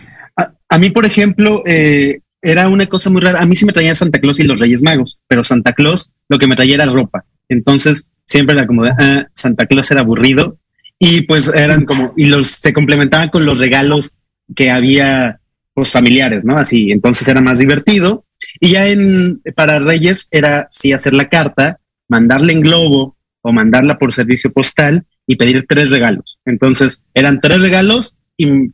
[0.69, 3.41] A, mí, por ejemplo, eh, era una cosa muy rara.
[3.41, 6.39] A mí sí me traían Santa Claus y los Reyes Magos, pero Santa Claus lo
[6.39, 7.25] que me traía era ropa.
[7.49, 10.59] Entonces siempre era como de, ah, Santa Claus era aburrido
[10.99, 14.15] y pues eran como, y los se complementaban con los regalos
[14.55, 15.41] que había
[15.75, 16.57] pues familiares, ¿no?
[16.57, 18.25] Así, entonces era más divertido.
[18.61, 23.99] Y ya en para Reyes era sí hacer la carta, mandarla en globo o mandarla
[23.99, 26.39] por servicio postal y pedir tres regalos.
[26.45, 28.73] Entonces eran tres regalos y,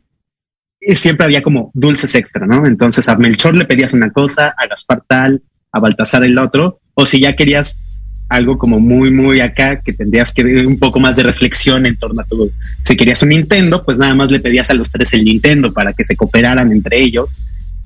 [0.95, 2.65] siempre había como dulces extra, ¿no?
[2.65, 7.05] Entonces a Melchor le pedías una cosa, a Gaspar tal, a Baltasar el otro, o
[7.05, 7.91] si ya querías
[8.29, 12.21] algo como muy, muy acá, que tendrías que un poco más de reflexión en torno
[12.21, 12.49] a todo.
[12.81, 15.93] Si querías un Nintendo, pues nada más le pedías a los tres el Nintendo para
[15.93, 17.29] que se cooperaran entre ellos.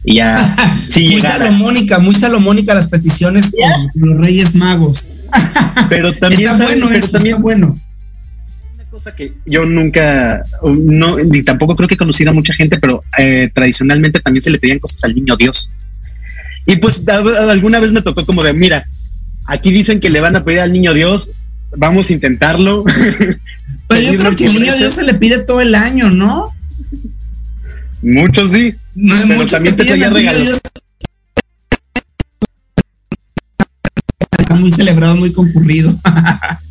[0.03, 0.55] Y ya.
[0.95, 3.53] muy salomónica, muy salomónica las peticiones
[3.99, 5.14] con los Reyes Magos.
[5.89, 6.51] pero también.
[6.51, 7.75] está bueno, pero también, bueno.
[8.75, 13.49] Una cosa que yo nunca, no, ni tampoco creo que conociera mucha gente, pero eh,
[13.53, 15.69] tradicionalmente también se le pedían cosas al niño Dios.
[16.65, 18.83] Y pues alguna vez me tocó como de, mira,
[19.47, 21.29] Aquí dicen que le van a pedir al niño Dios.
[21.77, 22.83] Vamos a intentarlo.
[23.87, 26.51] Pero yo creo que el niño Dios se le pide todo el año, ¿no?
[28.01, 28.73] Muchos sí.
[28.95, 30.61] No es mucho también te regalos.
[34.95, 35.97] Muy celebrado, muy concurrido.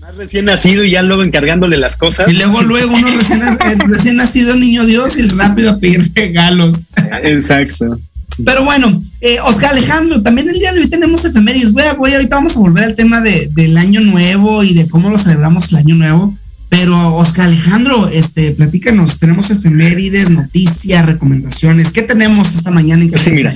[0.01, 2.29] Más recién nacido y ya luego encargándole las cosas.
[2.29, 6.87] Y luego, luego uno recién, eh, recién nacido niño Dios y rápido a pedir regalos.
[7.23, 7.99] Exacto.
[8.45, 11.73] Pero bueno, eh, Oscar Alejandro, también el día de hoy tenemos efemérides.
[11.73, 14.89] Voy, a, voy ahorita vamos a volver al tema de, del año nuevo y de
[14.89, 16.37] cómo lo celebramos el año nuevo.
[16.69, 21.93] Pero Oscar Alejandro, este, platícanos, tenemos efemérides, noticias, recomendaciones.
[21.93, 23.55] ¿Qué tenemos esta mañana en Sí, mira,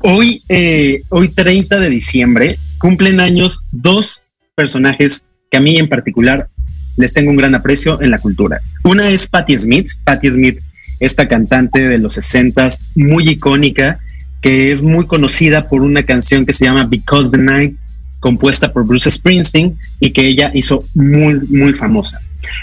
[0.00, 4.22] hoy, eh, hoy 30 de diciembre cumplen años dos
[4.54, 6.48] personajes que a mí en particular
[6.96, 8.60] les tengo un gran aprecio en la cultura.
[8.82, 9.90] Una es Patti Smith.
[10.04, 10.58] Patti Smith,
[11.00, 13.98] esta cantante de los 60 muy icónica,
[14.40, 17.76] que es muy conocida por una canción que se llama Because the Night,
[18.20, 22.20] compuesta por Bruce Springsteen y que ella hizo muy, muy famosa.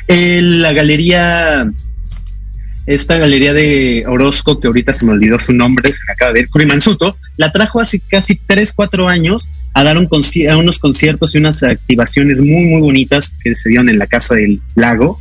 [0.07, 1.71] la galería
[2.85, 6.41] esta galería de Orozco, que ahorita se me olvidó su nombre, se me acaba de
[6.41, 11.63] ir, Kurimansuto, la trajo hace casi 3, 4 años a dar unos conciertos y unas
[11.63, 15.19] activaciones muy, muy bonitas que se dieron en la Casa del Lago.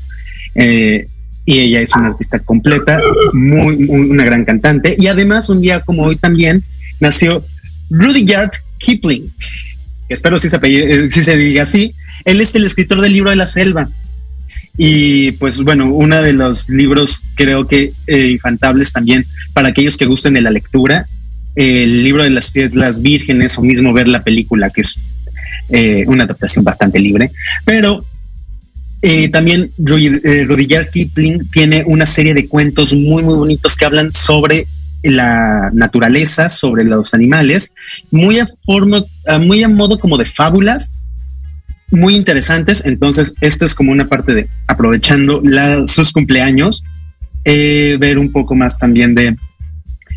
[0.55, 1.07] Eh,
[1.46, 3.00] y ella es una artista completa,
[3.33, 4.94] muy, muy, una gran cantante.
[4.98, 6.62] Y además, un día como hoy también,
[7.00, 7.44] nació
[7.90, 9.31] Rudyard Kipling,
[10.09, 11.94] espero si se, eh, si se diga así.
[12.24, 13.88] Él es el escritor del libro de la selva.
[14.77, 20.07] Y pues bueno, uno de los libros creo que eh, infantables también para aquellos que
[20.07, 21.07] gusten de la lectura,
[21.55, 24.97] el libro de las Islas Vírgenes o mismo ver la película, que es
[25.69, 27.31] eh, una adaptación bastante libre.
[27.65, 28.05] Pero
[29.03, 34.67] eh, también Rudyard Kipling tiene una serie de cuentos muy, muy bonitos que hablan sobre
[35.05, 37.73] la naturaleza, sobre los animales,
[38.11, 39.05] muy a, forma,
[39.41, 40.93] muy a modo como de fábulas,
[41.94, 42.83] muy interesantes.
[42.85, 45.42] Entonces, esto es como una parte de aprovechando
[45.87, 46.85] sus cumpleaños,
[47.44, 49.37] eh, ver un poco más también de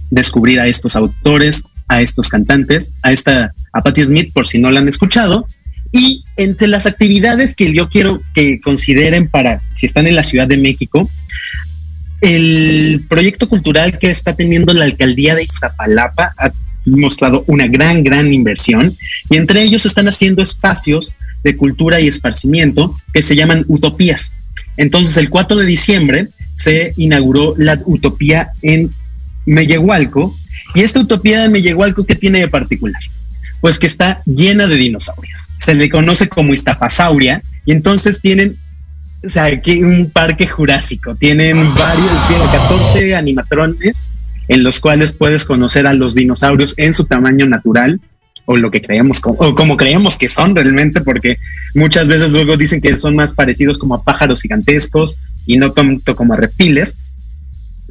[0.10, 4.72] descubrir a estos autores, a estos cantantes, a esta, a Patti Smith, por si no
[4.72, 5.46] la han escuchado.
[5.92, 10.48] Y entre las actividades que yo quiero que consideren para si están en la Ciudad
[10.48, 11.10] de México,
[12.22, 16.52] el proyecto cultural que está teniendo la alcaldía de Iztapalapa ha
[16.86, 18.92] mostrado una gran, gran inversión
[19.30, 21.14] y entre ellos están haciendo espacios
[21.48, 24.34] de cultura y esparcimiento que se llaman utopías.
[24.76, 28.90] Entonces, el 4 de diciembre se inauguró la utopía en
[29.46, 30.36] Mellehualco.
[30.76, 33.02] Y esta utopía de Mellehualco, ¿qué tiene de particular?
[33.62, 35.48] Pues que está llena de dinosaurios.
[35.58, 38.56] Se le conoce como Istafasauria y entonces tienen
[39.26, 41.16] o sea, aquí un parque jurásico.
[41.16, 44.10] Tienen varios, tiene 14 animatrones
[44.50, 48.00] en los cuales puedes conocer a los dinosaurios en su tamaño natural
[48.50, 51.38] o lo que creemos o como creemos que son realmente, porque
[51.76, 56.16] muchas veces luego dicen que son más parecidos como a pájaros gigantescos y no tanto
[56.16, 56.96] como a reptiles.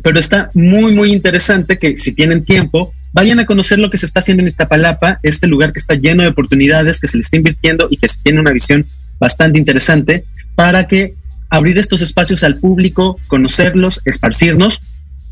[0.02, 4.06] Pero está muy, muy interesante que si tienen tiempo, vayan a conocer lo que se
[4.06, 7.36] está haciendo en Iztapalapa, este lugar que está lleno de oportunidades, que se le está
[7.36, 8.86] invirtiendo y que tiene una visión
[9.20, 11.12] bastante interesante para que
[11.50, 14.80] abrir estos espacios al público, conocerlos, esparcirnos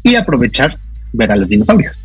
[0.02, 0.76] y aprovechar
[1.14, 2.03] ver a los dinosaurios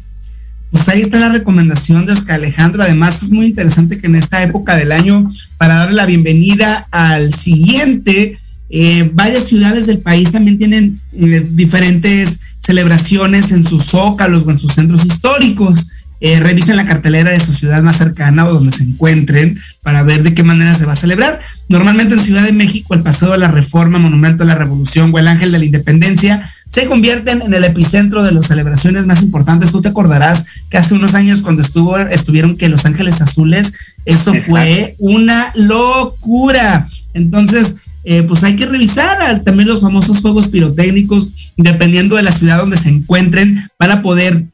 [0.72, 2.84] pues ahí está la recomendación de Oscar Alejandro.
[2.84, 7.34] Además, es muy interesante que en esta época del año, para darle la bienvenida al
[7.34, 8.38] siguiente,
[8.70, 14.60] eh, varias ciudades del país también tienen eh, diferentes celebraciones en sus zócalos o en
[14.60, 15.90] sus centros históricos.
[16.22, 20.22] Eh, revisen la cartelera de su ciudad más cercana o donde se encuentren para ver
[20.22, 21.40] de qué manera se va a celebrar.
[21.70, 25.20] Normalmente en Ciudad de México el Paseo de la Reforma, Monumento de la Revolución o
[25.20, 29.72] el Ángel de la Independencia se convierten en el epicentro de las celebraciones más importantes.
[29.72, 33.74] Tú te acordarás que hace unos años cuando estuvo, estuvieron que Los Ángeles Azules,
[34.06, 36.88] eso fue una locura.
[37.16, 42.60] Entonces, eh, pues hay que revisar también los famosos fuegos pirotécnicos, dependiendo de la ciudad
[42.60, 44.46] donde se encuentren, para poder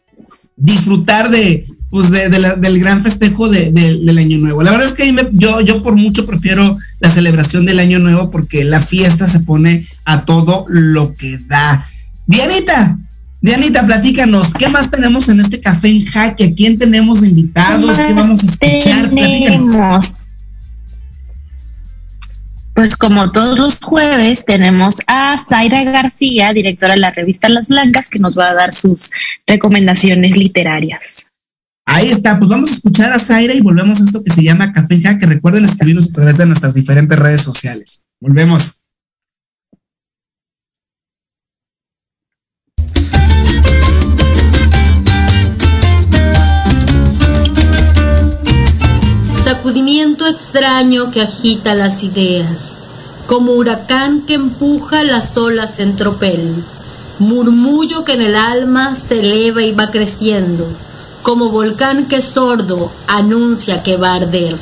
[0.55, 4.63] disfrutar de, pues del gran festejo del Año Nuevo.
[4.63, 8.63] La verdad es que yo, yo por mucho prefiero la celebración del Año Nuevo porque
[8.63, 11.85] la fiesta se pone a todo lo que da.
[12.27, 12.97] Dianita,
[13.41, 16.45] Dianita, platícanos, ¿qué más tenemos en este café en jaque?
[16.45, 17.97] ¿A quién tenemos invitados?
[17.97, 19.09] ¿Qué vamos a escuchar?
[19.09, 20.13] Platícanos.
[22.73, 28.09] Pues como todos los jueves tenemos a Zaira García, directora de la revista Las Blancas,
[28.09, 29.11] que nos va a dar sus
[29.47, 31.27] recomendaciones literarias.
[31.85, 34.73] Ahí está, pues vamos a escuchar a Zaira y volvemos a esto que se llama
[34.73, 35.25] Café en Jaque.
[35.27, 38.05] Recuerden escribirnos a través de nuestras diferentes redes sociales.
[38.19, 38.81] Volvemos.
[49.65, 52.73] Sacudimiento extraño que agita las ideas,
[53.25, 56.63] como huracán que empuja las olas en tropel,
[57.17, 60.67] murmullo que en el alma se eleva y va creciendo,
[61.23, 64.55] como volcán que sordo anuncia que va a arder.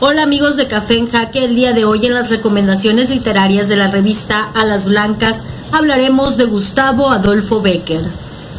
[0.00, 3.76] Hola amigos de Café en Jaque, el día de hoy en las recomendaciones literarias de
[3.76, 5.38] la revista A las Blancas
[5.72, 8.02] hablaremos de Gustavo Adolfo Becker.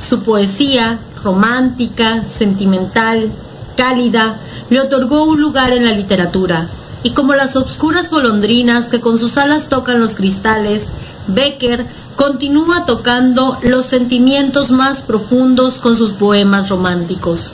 [0.10, 3.32] Su poesía, romántica, sentimental,
[3.76, 4.38] cálida,
[4.69, 6.69] le otorgó un lugar en la literatura,
[7.03, 10.86] y como las obscuras golondrinas que con sus alas tocan los cristales,
[11.28, 17.53] Becker continúa tocando los sentimientos más profundos con sus poemas románticos.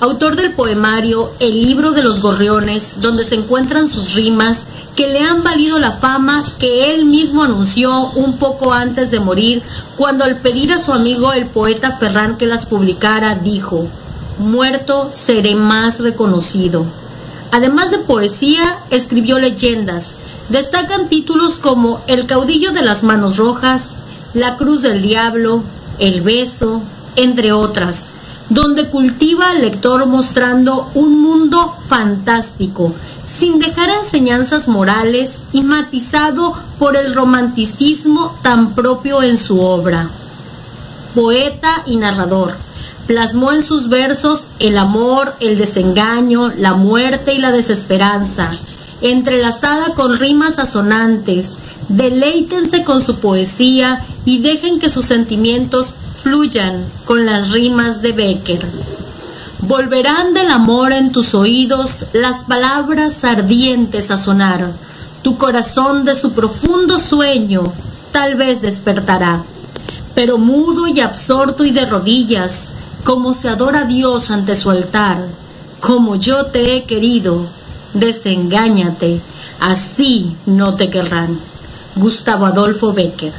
[0.00, 4.60] Autor del poemario El libro de los gorriones, donde se encuentran sus rimas
[4.96, 9.62] que le han valido la fama que él mismo anunció un poco antes de morir,
[9.96, 13.88] cuando al pedir a su amigo el poeta Ferran que las publicara, dijo,
[14.40, 16.84] muerto seré más reconocido.
[17.52, 20.14] Además de poesía, escribió leyendas.
[20.48, 23.90] Destacan títulos como El caudillo de las manos rojas,
[24.34, 25.62] La Cruz del Diablo,
[25.98, 26.82] El Beso,
[27.16, 28.06] entre otras,
[28.48, 32.92] donde cultiva al lector mostrando un mundo fantástico,
[33.24, 40.10] sin dejar enseñanzas morales y matizado por el romanticismo tan propio en su obra.
[41.14, 42.54] Poeta y narrador,
[43.10, 48.52] plasmó en sus versos el amor, el desengaño, la muerte y la desesperanza,
[49.02, 51.54] entrelazada con rimas asonantes.
[51.88, 55.88] Deleítense con su poesía y dejen que sus sentimientos
[56.22, 58.64] fluyan con las rimas de Becker.
[59.58, 64.70] Volverán del amor en tus oídos las palabras ardientes a sonar.
[65.22, 67.64] Tu corazón de su profundo sueño
[68.12, 69.42] tal vez despertará.
[70.14, 72.68] Pero mudo y absorto y de rodillas,
[73.04, 75.18] como se adora a Dios ante su altar,
[75.80, 77.46] como yo te he querido,
[77.94, 79.20] desengáñate,
[79.60, 81.38] así no te querrán.
[81.96, 83.32] Gustavo Adolfo Becker.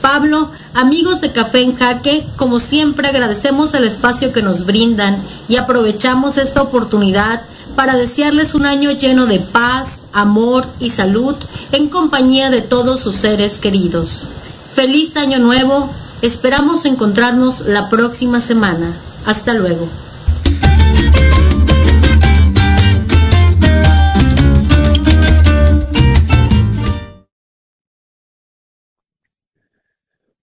[0.00, 5.56] Pablo, amigos de Café en Jaque, como siempre agradecemos el espacio que nos brindan y
[5.56, 7.42] aprovechamos esta oportunidad
[7.76, 11.36] para desearles un año lleno de paz, amor y salud
[11.72, 14.28] en compañía de todos sus seres queridos.
[14.74, 15.90] Feliz año nuevo,
[16.22, 18.96] esperamos encontrarnos la próxima semana.
[19.26, 19.88] Hasta luego.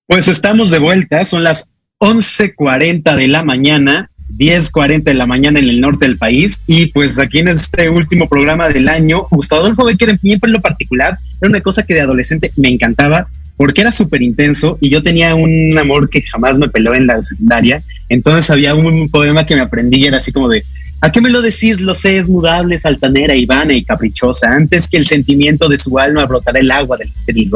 [0.06, 5.70] Pues estamos de vuelta, son las 11.40 de la mañana, 10.40 de la mañana en
[5.70, 9.86] el norte del país y pues aquí en este último programa del año, Gustavo Adolfo
[9.86, 13.28] Becker en lo particular era una cosa que de adolescente me encantaba
[13.60, 17.22] porque era súper intenso y yo tenía un amor que jamás me peló en la
[17.22, 20.64] secundaria, entonces había un poema que me aprendí y era así como de,
[21.02, 21.82] ¿A qué me lo decís?
[21.82, 24.54] Lo sé, es mudable, saltanera, ivana y caprichosa.
[24.54, 27.52] Antes que el sentimiento de su alma brotará el agua del estéril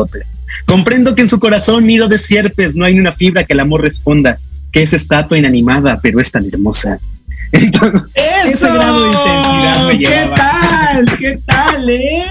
[0.66, 3.62] Comprendo que en su corazón nido de sierpes no hay ni una fibra que el
[3.62, 4.38] amor responda,
[4.74, 6.99] que es estatua inanimada, pero es tan hermosa.
[7.54, 8.01] Entonces,
[8.45, 11.18] ese grado de intensidad me ¿Qué tal?
[11.18, 12.24] ¿Qué tal, eh?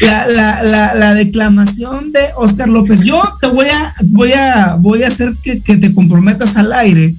[0.00, 3.02] La, declamación de Oscar López.
[3.02, 7.14] Yo te voy a, voy a, voy a hacer que, que te comprometas al aire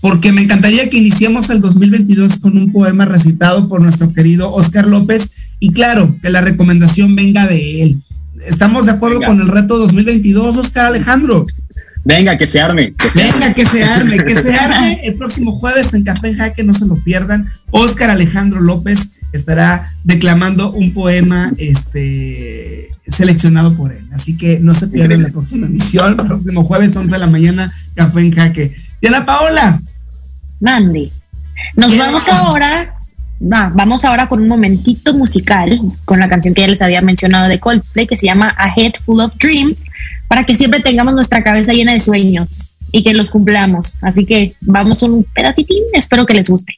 [0.00, 4.86] porque me encantaría que iniciemos el 2022 con un poema recitado por nuestro querido Oscar
[4.86, 8.00] López y claro, que la recomendación venga de él.
[8.46, 11.44] ¿Estamos de acuerdo con el reto 2022, Oscar Alejandro?
[12.04, 12.94] Venga, que se arme.
[13.14, 16.86] Venga, que se arme, que se arme el próximo jueves en Café Jaque, no se
[16.86, 17.50] lo pierdan.
[17.72, 24.06] Oscar Alejandro López estará declamando un poema este, seleccionado por él.
[24.12, 27.72] Así que no se pierdan la próxima emisión, el próximo jueves, 11 de la mañana,
[27.94, 28.74] Café en Jaque.
[29.00, 29.80] Diana Paola.
[30.60, 31.10] Mande.
[31.76, 32.96] Nos vamos ahora,
[33.40, 37.58] vamos ahora con un momentito musical, con la canción que ya les había mencionado de
[37.58, 39.84] Coldplay, que se llama A Head Full of Dreams,
[40.28, 43.98] para que siempre tengamos nuestra cabeza llena de sueños y que los cumplamos.
[44.02, 46.74] Así que vamos un pedacitín, espero que les guste.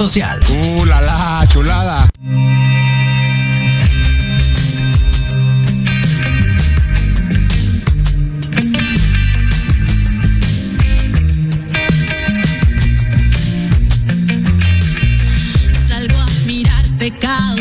[0.00, 0.40] Social.
[0.48, 2.08] ¡Uh, la, la chulada!
[15.86, 17.56] Salgo a mirar pecado,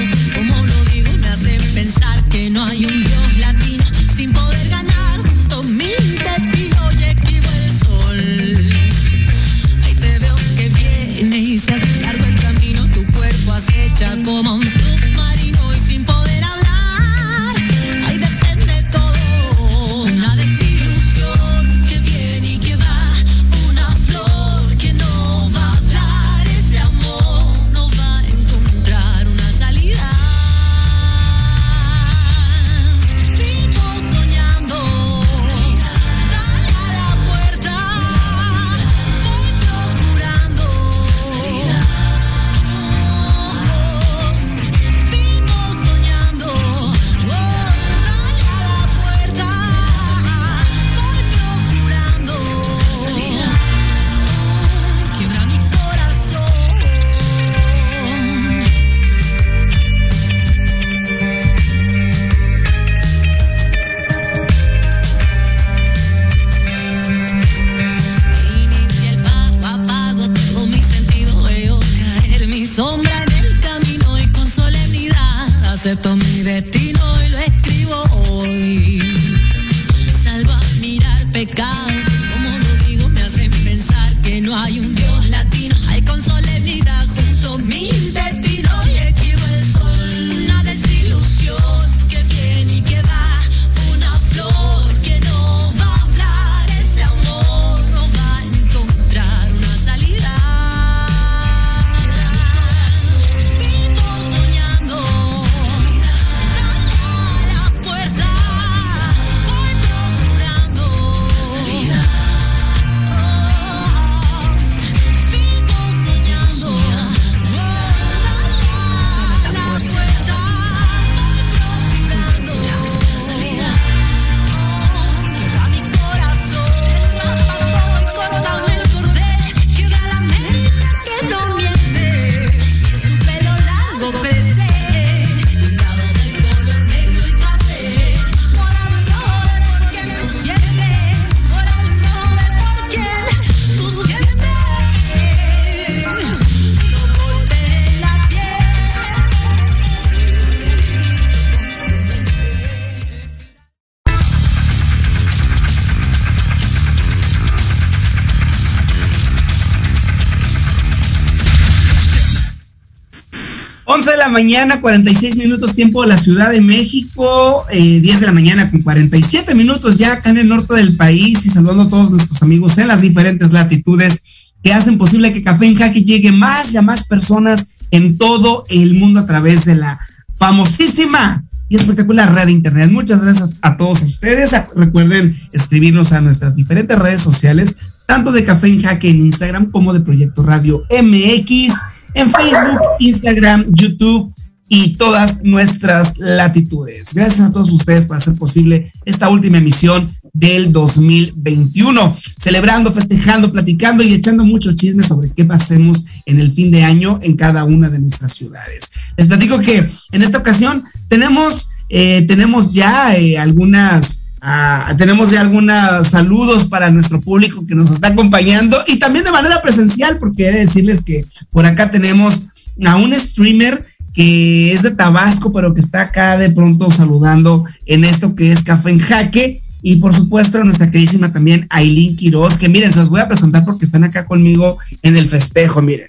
[164.19, 168.69] la mañana, 46 minutos tiempo de la Ciudad de México, eh, 10 de la mañana
[168.69, 172.43] con 47 minutos ya acá en el norte del país y saludando a todos nuestros
[172.43, 176.77] amigos en las diferentes latitudes que hacen posible que Café en Jaque llegue más y
[176.77, 179.99] a más personas en todo el mundo a través de la
[180.35, 182.91] famosísima y espectacular red de internet.
[182.91, 184.51] Muchas gracias a todos ustedes.
[184.75, 189.93] Recuerden escribirnos a nuestras diferentes redes sociales, tanto de Café en Jaque en Instagram como
[189.93, 191.73] de Proyecto Radio MX
[192.13, 194.33] en Facebook, Instagram, YouTube
[194.69, 197.13] y todas nuestras latitudes.
[197.13, 204.03] Gracias a todos ustedes por hacer posible esta última emisión del 2021, celebrando, festejando, platicando
[204.03, 207.89] y echando mucho chisme sobre qué pasemos en el fin de año en cada una
[207.89, 208.89] de nuestras ciudades.
[209.17, 215.41] Les platico que en esta ocasión tenemos, eh, tenemos ya eh, algunas Ah, tenemos ya
[215.41, 220.47] algunos saludos para nuestro público que nos está acompañando y también de manera presencial, porque
[220.47, 222.43] he de decirles que por acá tenemos
[222.85, 223.83] a un streamer
[224.13, 228.63] que es de Tabasco, pero que está acá de pronto saludando en esto que es
[228.63, 229.61] Café en Jaque.
[229.81, 233.63] Y por supuesto, nuestra queridísima también Aileen Quiroz, que miren, se los voy a presentar
[233.63, 236.07] porque están acá conmigo en el festejo, miren.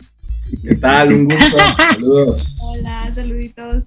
[0.63, 1.13] ¿Qué tal?
[1.13, 1.57] Un gusto.
[1.77, 2.59] Saludos.
[2.63, 3.87] Hola, saluditos.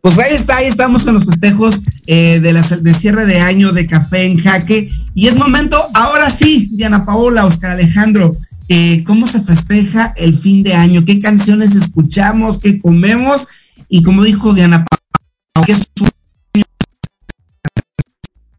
[0.00, 3.72] Pues ahí está, ahí estamos con los festejos eh, de, la, de cierre de año
[3.72, 4.90] de Café en Jaque.
[5.14, 8.36] Y es momento, ahora sí, Diana Paola, Oscar Alejandro,
[8.68, 11.04] eh, ¿cómo se festeja el fin de año?
[11.04, 12.58] ¿Qué canciones escuchamos?
[12.58, 13.48] ¿Qué comemos?
[13.88, 15.74] Y como dijo Diana Paola, ¿qué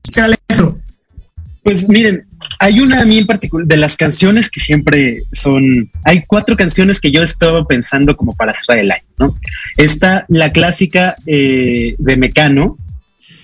[0.05, 0.79] Oscar Alejandro.
[1.63, 2.27] Pues miren,
[2.59, 6.99] Hay una a mí en particular, de las canciones que siempre son, hay cuatro canciones
[6.99, 9.35] que yo estaba pensando como para cerrar el año, ¿no?
[9.77, 12.77] Está la clásica eh, de Mecano,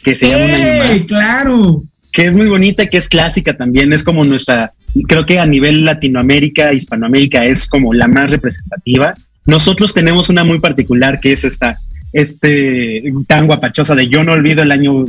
[0.03, 1.83] que se llama ¡Eh, más, claro!
[2.15, 4.71] que es muy bonita, que es clásica también, es como nuestra,
[5.05, 9.13] creo que a nivel Latinoamérica, Hispanoamérica es como la más representativa.
[9.45, 11.77] Nosotros tenemos una muy particular que es esta,
[12.13, 15.07] este tan guapachosa de yo no olvido el año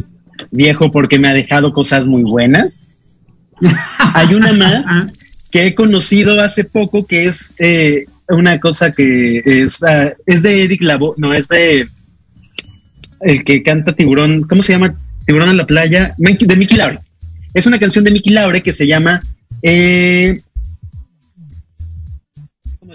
[0.50, 2.82] viejo porque me ha dejado cosas muy buenas.
[4.14, 4.86] Hay una más
[5.50, 10.64] que he conocido hace poco que es eh, una cosa que es, ah, es de
[10.64, 11.88] Eric Lavoe, no, es de
[13.20, 14.94] el que canta Tiburón, ¿cómo se llama?
[15.24, 16.98] Tiburón en la playa, de Mickey Laure.
[17.54, 19.22] Es una canción de Mickey Laure que se llama
[19.62, 20.38] eh,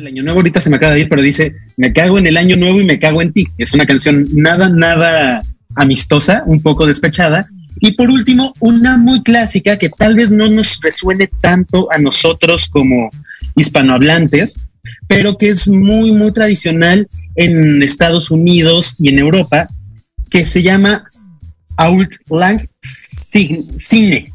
[0.01, 2.38] el año nuevo ahorita se me acaba de ir, pero dice, me cago en el
[2.38, 3.47] año nuevo y me cago en ti.
[3.57, 5.41] Es una canción nada, nada
[5.76, 7.47] amistosa, un poco despechada.
[7.80, 12.67] Y por último, una muy clásica que tal vez no nos resuene tanto a nosotros
[12.69, 13.09] como
[13.55, 14.55] hispanohablantes,
[15.07, 19.67] pero que es muy, muy tradicional en Estados Unidos y en Europa,
[20.30, 21.05] que se llama
[21.78, 24.26] Auld Lang Cine,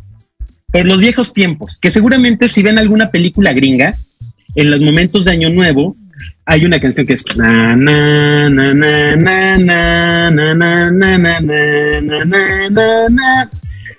[0.72, 3.94] por los viejos tiempos, que seguramente si ven alguna película gringa,
[4.54, 5.96] en los momentos de Año Nuevo,
[6.46, 11.18] hay una canción que es na na na na na na na na na na
[11.18, 13.50] na na na na na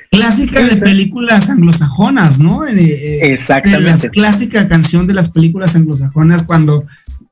[0.10, 2.66] Clásica de películas anglosajonas, ¿no?
[2.66, 4.08] Eh, eh, Exactamente.
[4.08, 6.86] La clásica canción de las películas anglosajonas cuando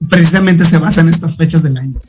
[0.10, 2.00] precisamente se basan estas fechas del año.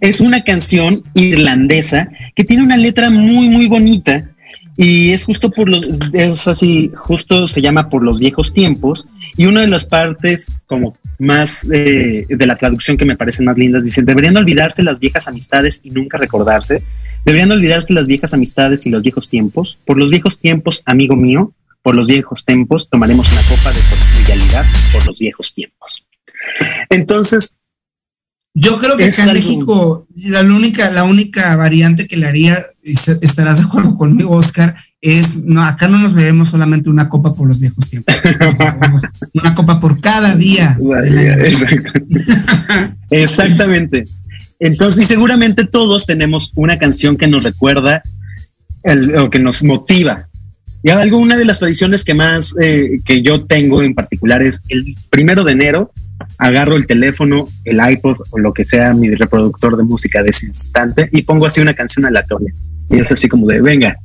[0.00, 4.30] Es una canción irlandesa que tiene una letra muy, muy bonita
[4.76, 9.06] y es justo por los, es así, justo se llama por los viejos tiempos
[9.36, 13.56] y una de las partes como más eh, de la traducción que me parecen más
[13.56, 13.84] lindas.
[13.84, 16.82] Dice, deberían olvidarse las viejas amistades y nunca recordarse,
[17.24, 21.52] deberían olvidarse las viejas amistades y los viejos tiempos, por los viejos tiempos, amigo mío,
[21.82, 23.80] por los viejos tiempos tomaremos una copa de
[24.18, 26.08] cordialidad por los viejos tiempos.
[26.90, 27.56] Entonces,
[28.58, 32.94] Yo creo que acá en México la única, la única variante que le haría, y
[33.20, 37.46] estarás de acuerdo conmigo, Oscar, es, no, acá no nos bebemos solamente una copa por
[37.46, 38.14] los viejos tiempos,
[39.34, 40.76] una copa por cada día.
[40.80, 41.44] del año.
[41.44, 42.00] Exacto.
[43.10, 44.04] Exactamente.
[44.58, 48.02] Entonces, y seguramente todos tenemos una canción que nos recuerda
[48.82, 50.28] el- o que nos motiva.
[50.82, 54.60] Y algo, una de las tradiciones que más eh, que yo tengo en particular es
[54.68, 55.92] el primero de enero
[56.38, 60.46] agarro el teléfono, el iPod o lo que sea mi reproductor de música de ese
[60.46, 62.54] instante y pongo así una canción aleatoria.
[62.88, 63.96] Y es así como de, venga,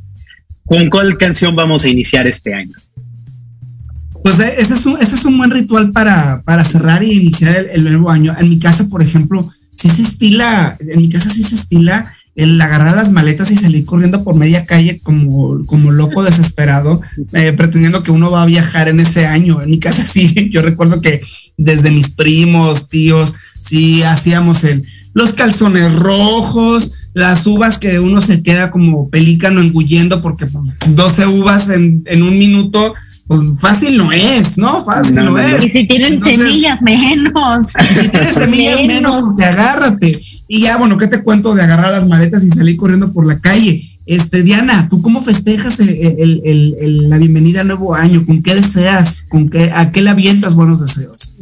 [0.65, 2.73] ¿con cuál canción vamos a iniciar este año?
[4.23, 7.69] Pues eh, ese es un, ese es un buen ritual para, para cerrar y iniciar
[7.71, 8.33] el, nuevo año.
[8.37, 12.59] En mi casa, por ejemplo, sí se estila, en mi casa sí se estila el
[12.61, 17.01] agarrar las maletas y salir corriendo por media calle como, como loco desesperado,
[17.33, 19.61] eh, pretendiendo que uno va a viajar en ese año.
[19.61, 21.21] En mi casa sí, yo recuerdo que
[21.57, 24.83] desde mis primos, tíos, sí hacíamos el,
[25.13, 31.27] los calzones rojos, las uvas que uno se queda como pelícano engullendo porque pues, 12
[31.27, 32.93] uvas en, en un minuto,
[33.27, 34.83] pues fácil no es, ¿no?
[34.83, 35.65] Fácil no, No, no, es.
[35.65, 37.67] Y si tienen Entonces, semillas, menos.
[38.01, 40.19] si tienes semillas menos, pues agárrate.
[40.47, 43.39] Y ya, bueno, ¿qué te cuento de agarrar las maletas y salir corriendo por la
[43.39, 43.81] calle?
[44.05, 48.25] Este, Diana, ¿tú cómo festejas el- el- el- el- la bienvenida al nuevo año?
[48.25, 49.23] ¿Con qué deseas?
[49.29, 51.35] ¿Con qué, ¿A qué le avientas buenos deseos?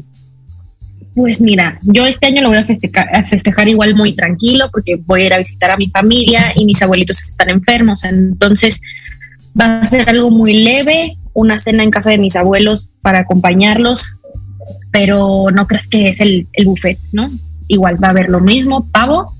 [1.15, 4.95] Pues mira, yo este año lo voy a festejar, a festejar igual muy tranquilo porque
[4.95, 8.03] voy a ir a visitar a mi familia y mis abuelitos están enfermos.
[8.03, 8.79] Entonces
[9.59, 14.13] va a ser algo muy leve, una cena en casa de mis abuelos para acompañarlos,
[14.91, 17.29] pero no creas que es el, el buffet, ¿no?
[17.67, 19.31] Igual va a haber lo mismo, pavo,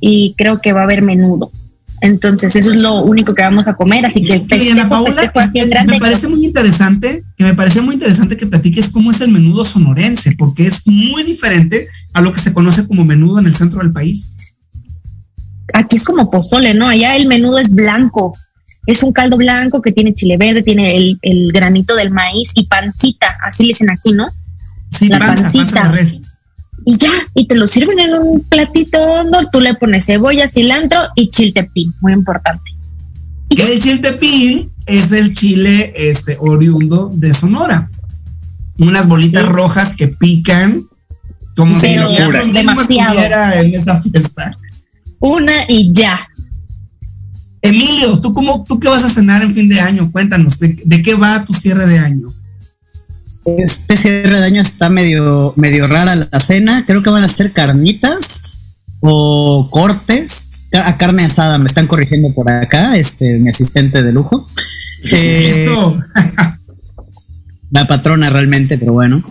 [0.00, 1.50] y creo que va a haber menudo.
[2.02, 4.40] Entonces eso es lo único que vamos a comer, así que
[4.88, 5.92] Paola, festejo así este, grande.
[5.94, 9.64] me parece muy interesante, que me parece muy interesante que platiques cómo es el menudo
[9.64, 13.78] sonorense, porque es muy diferente a lo que se conoce como menudo en el centro
[13.78, 14.34] del país.
[15.72, 16.88] aquí es como pozole, ¿no?
[16.88, 18.34] Allá el menudo es blanco.
[18.84, 22.64] Es un caldo blanco que tiene chile verde, tiene el, el granito del maíz y
[22.66, 24.26] pancita, así le dicen aquí, ¿no?
[24.90, 25.88] Sí, La panza, panza pancita.
[25.88, 26.18] de res.
[26.84, 30.98] Y ya, y te lo sirven en un platito hondo, tú le pones cebolla, cilantro
[31.14, 32.72] y chiltepín, muy importante.
[33.50, 37.90] El chiltepín es el chile este, oriundo de Sonora.
[38.78, 40.82] Unas bolitas rojas que pican
[41.54, 43.52] como si Pero mismo demasiado.
[43.60, 44.56] en esa fiesta.
[45.20, 46.26] Una y ya.
[47.60, 50.10] Emilio, ¿tú, cómo, ¿tú qué vas a cenar en fin de año?
[50.10, 52.28] Cuéntanos, ¿de, de qué va tu cierre de año?
[53.44, 56.84] Este cierre de año está medio, medio rara la cena.
[56.86, 58.58] Creo que van a ser carnitas
[59.00, 60.68] o cortes.
[60.72, 64.46] A carne asada, me están corrigiendo por acá, este, mi asistente de lujo.
[65.10, 65.96] Eh, Eso.
[67.70, 69.22] la patrona realmente, pero bueno.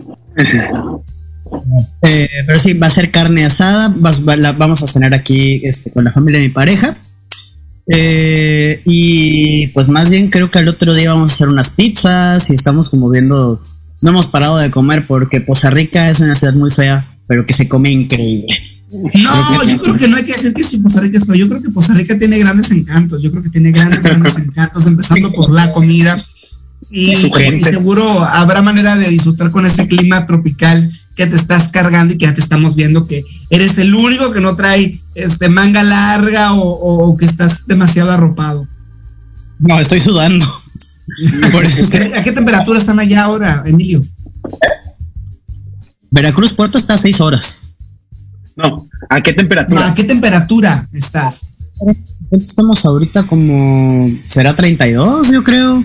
[2.02, 3.92] Eh, pero sí, va a ser carne asada.
[3.96, 6.96] vas- va- la- vamos a cenar aquí este, con la familia de mi pareja.
[7.92, 12.48] Eh, y pues más bien creo que al otro día vamos a hacer unas pizzas
[12.50, 13.62] y estamos como viendo.
[14.02, 17.54] No hemos parado de comer porque Poza Rica es una ciudad muy fea, pero que
[17.54, 18.46] se come increíble.
[19.14, 21.34] No, yo creo que no hay que decir que si Poza Rica es feo.
[21.34, 23.22] Yo creo que Poza Rica tiene grandes encantos.
[23.22, 26.14] Yo creo que tiene grandes, grandes encantos, empezando por la comida.
[26.90, 27.14] Y,
[27.70, 32.26] seguro habrá manera de disfrutar con ese clima tropical que te estás cargando y que
[32.26, 36.60] ya te estamos viendo que eres el único que no trae este manga larga o,
[36.68, 38.66] o- o que estás demasiado arropado.
[39.58, 40.44] No, estoy sudando.
[41.52, 44.02] Por eso estoy- ¿A qué temperatura están allá ahora, Emilio?
[46.10, 47.60] Veracruz Puerto está a 6 horas.
[48.56, 49.86] No, ¿a qué temperatura?
[49.88, 51.48] ¿A qué temperatura estás?
[52.30, 54.10] Estamos ahorita como.
[54.28, 55.30] ¿Será 32?
[55.30, 55.84] Yo creo.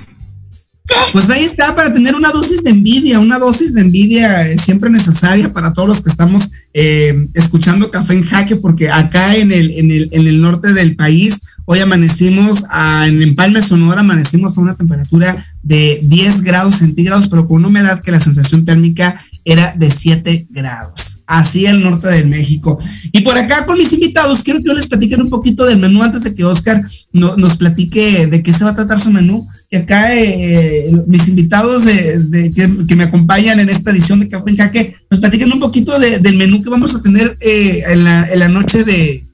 [1.12, 4.90] Pues ahí está, para tener una dosis de envidia, una dosis de envidia eh, siempre
[4.90, 9.72] necesaria para todos los que estamos eh, escuchando Café en Jaque, porque acá en el,
[9.72, 12.64] en el, en el norte del país, hoy amanecimos,
[13.06, 18.02] en Empalme, Sonora, amanecimos a una temperatura de 10 grados centígrados, pero con una humedad
[18.02, 21.24] que la sensación térmica era de 7 grados.
[21.28, 22.80] Así el norte de México.
[23.12, 26.02] Y por acá con mis invitados, quiero que yo les platiquen un poquito del menú
[26.02, 29.46] antes de que Oscar no- nos platique de qué se va a tratar su menú.
[29.70, 34.56] Que acá eh, mis invitados de, que, me acompañan en esta edición de Café en
[34.58, 38.26] Jaque nos platiquen un poquito de- del menú que vamos a tener eh, en, la,
[38.32, 39.27] en la noche de,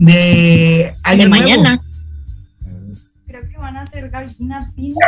[0.00, 1.44] de Año De Nuevo.
[1.44, 1.80] mañana.
[3.26, 5.06] Creo que van a hacer gallina pinta.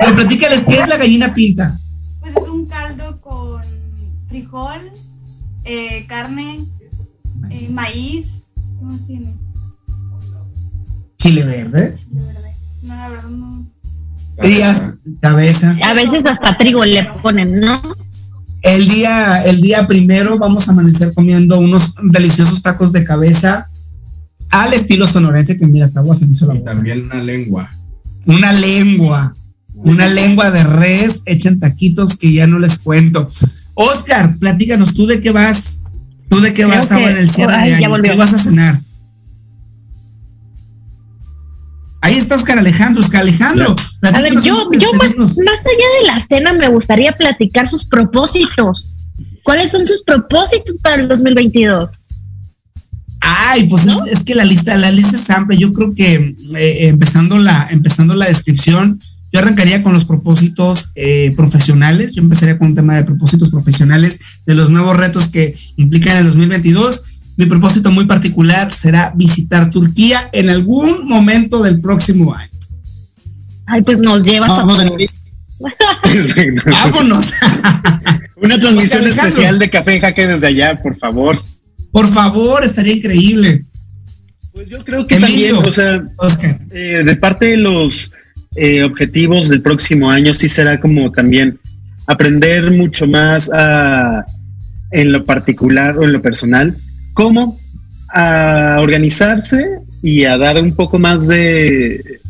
[0.00, 1.78] Pero platícales qué es la gallina pinta.
[2.20, 3.62] Pues es un caldo con
[4.26, 4.90] frijol,
[5.64, 6.60] eh, carne,
[7.50, 8.48] eh, maíz.
[8.56, 9.34] ¿Qué más tiene?
[11.16, 11.94] Chile verde.
[12.82, 13.70] No, la verdad no.
[15.20, 15.76] Cabeza.
[15.84, 17.80] A veces hasta trigo le ponen, ¿no?
[18.62, 23.67] El día, el día primero vamos a amanecer comiendo unos deliciosos tacos de cabeza
[24.50, 26.70] al estilo sonorense que mira, hasta agua se me hizo la boca.
[26.70, 27.70] También una lengua.
[28.26, 29.34] Una lengua,
[29.74, 33.28] una lengua de res hecha en taquitos que ya no les cuento.
[33.74, 35.82] Oscar, platícanos, ¿tú de qué vas?
[36.28, 38.02] ¿Tú de qué Creo vas ahora en el cierre Ay, de ya año?
[38.02, 38.80] ¿Qué vas a cenar?
[42.00, 43.74] Ahí está Oscar Alejandro, Oscar Alejandro.
[44.02, 48.94] A ver, yo, yo más allá de la cena me gustaría platicar sus propósitos.
[49.42, 52.04] ¿Cuáles son sus propósitos para el 2022?
[53.30, 55.58] Ay, pues es, es que la lista, la lista es amplia.
[55.58, 59.00] Yo creo que eh, empezando la, empezando la descripción,
[59.30, 62.14] yo arrancaría con los propósitos eh, profesionales.
[62.14, 66.24] Yo empezaría con un tema de propósitos profesionales, de los nuevos retos que implican el
[66.24, 67.04] 2022.
[67.36, 72.50] Mi propósito muy particular será visitar Turquía en algún momento del próximo año.
[73.66, 75.28] Ay, pues nos llevas Vamos a todos.
[76.64, 77.26] Vámonos.
[78.36, 79.28] Una transmisión Alejandro.
[79.28, 81.42] especial de Café en Jaque desde allá, por favor.
[81.92, 83.64] Por favor, estaría increíble.
[84.52, 86.58] Pues yo creo que Emilio, también, o sea, Oscar.
[86.72, 88.10] eh, de parte de los
[88.56, 91.58] eh, objetivos del próximo año, sí será como también
[92.06, 94.24] aprender mucho más a,
[94.90, 96.74] en lo particular o en lo personal,
[97.14, 97.58] cómo
[98.08, 99.66] a organizarse
[100.02, 102.20] y a dar un poco más de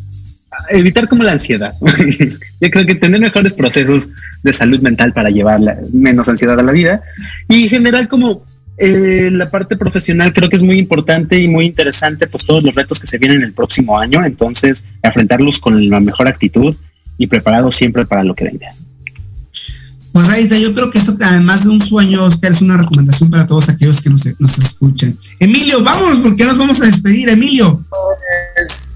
[0.70, 1.74] evitar como la ansiedad.
[2.60, 4.08] Yo creo que tener mejores procesos
[4.42, 7.00] de salud mental para llevar la- menos ansiedad a la vida
[7.48, 8.44] y en general como
[8.78, 12.74] eh, la parte profesional creo que es muy importante y muy interesante pues todos los
[12.74, 16.74] retos que se vienen el próximo año, entonces afrontarlos con la mejor actitud
[17.16, 18.68] y preparados siempre para lo que venga.
[20.12, 23.30] Pues ahí está, yo creo que eso además de un sueño, Oscar, es una recomendación
[23.30, 25.16] para todos aquellos que nos, nos escuchan.
[25.38, 27.84] Emilio, vámonos porque nos vamos a despedir, Emilio.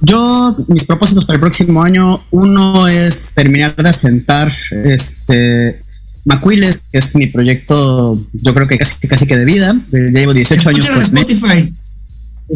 [0.00, 5.82] Yo, mis propósitos para el próximo año, uno es terminar de asentar este
[6.24, 9.76] Macuiles, que es mi proyecto, yo creo que casi, casi que de vida.
[9.92, 11.74] Eh, Ya llevo 18 años en Spotify.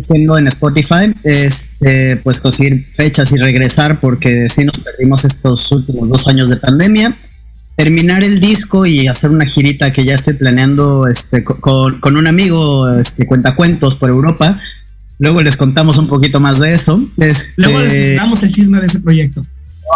[0.08, 6.08] Tengo en Spotify, este, pues conseguir fechas y regresar porque sí nos perdimos estos últimos
[6.10, 7.14] dos años de pandemia.
[7.76, 12.16] Terminar el disco y hacer una girita que ya estoy planeando este, co- con, con
[12.16, 14.58] un amigo, este, cuentacuentos por Europa.
[15.18, 17.02] Luego les contamos un poquito más de eso.
[17.16, 19.42] Este, Luego les damos el chisme de ese proyecto.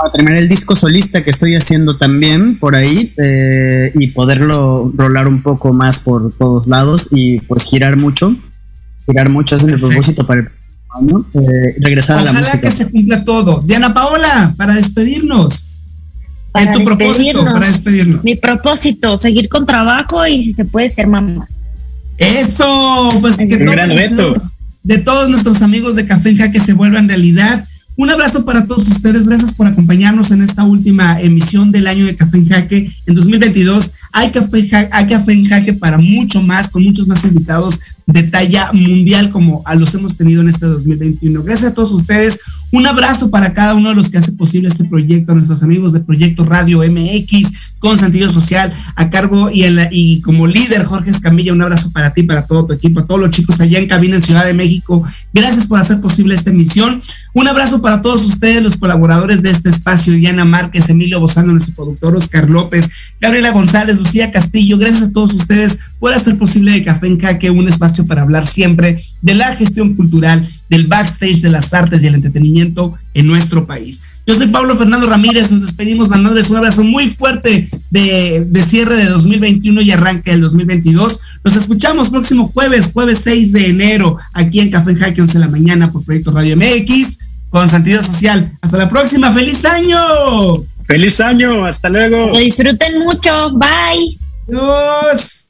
[0.07, 5.27] A terminar el disco solista que estoy haciendo también por ahí eh, y poderlo rolar
[5.29, 8.35] un poco más por todos lados y pues girar mucho.
[9.07, 10.49] Girar mucho es el propósito para el
[10.97, 11.25] año.
[11.35, 12.69] eh, regresar a la Ojalá música.
[12.69, 13.63] que se cumpla todo.
[13.67, 15.67] Diana Paola, para despedirnos.
[16.53, 18.25] Para tu propósito para despedirnos.
[18.25, 21.49] Mi propósito, seguir con trabajo y si se puede ser mamá.
[22.19, 24.31] Eso, pues que Un todos gran reto.
[24.83, 27.65] de todos nuestros amigos de Café en Jaque se vuelvan realidad.
[28.01, 29.29] Un abrazo para todos ustedes.
[29.29, 32.91] Gracias por acompañarnos en esta última emisión del año de Café en Jaque.
[33.05, 37.79] En 2022 hay Café, hay café en Jaque para mucho más, con muchos más invitados
[38.07, 41.43] de talla mundial como a los hemos tenido en este 2021.
[41.43, 42.41] Gracias a todos ustedes.
[42.73, 45.93] Un abrazo para cada uno de los que hace posible este proyecto, a nuestros amigos
[45.93, 51.11] de Proyecto Radio MX con sentido social a cargo y, en y como líder Jorge
[51.11, 53.89] Escamilla, un abrazo para ti, para todo tu equipo, a todos los chicos allá en
[53.89, 55.05] cabina en Ciudad de México.
[55.33, 57.03] Gracias por hacer posible esta emisión.
[57.33, 61.75] Un abrazo para todos ustedes, los colaboradores de este espacio, Diana Márquez, Emilio Bozano, nuestro
[61.75, 62.89] productor Oscar López,
[63.21, 64.79] Gabriela González, Lucía Castillo.
[64.79, 68.47] Gracias a todos ustedes por hacer posible de Café en Caque un espacio para hablar
[68.47, 73.67] siempre de la gestión cultural, del backstage de las artes y el entretenimiento en nuestro
[73.67, 74.03] país.
[74.31, 78.95] Yo soy Pablo Fernando Ramírez, nos despedimos mandándoles un abrazo muy fuerte de, de, cierre
[78.95, 81.21] de 2021 y arranque del 2022.
[81.43, 85.45] Nos escuchamos próximo jueves, jueves 6 de enero, aquí en Café en Jaque 11 de
[85.45, 87.19] la mañana por Proyecto Radio MX
[87.51, 88.53] con sentido social.
[88.63, 89.99] Hasta la próxima, feliz año.
[90.85, 92.29] Feliz año, hasta luego.
[92.29, 94.17] Lo disfruten mucho, bye.
[94.47, 95.50] Adiós.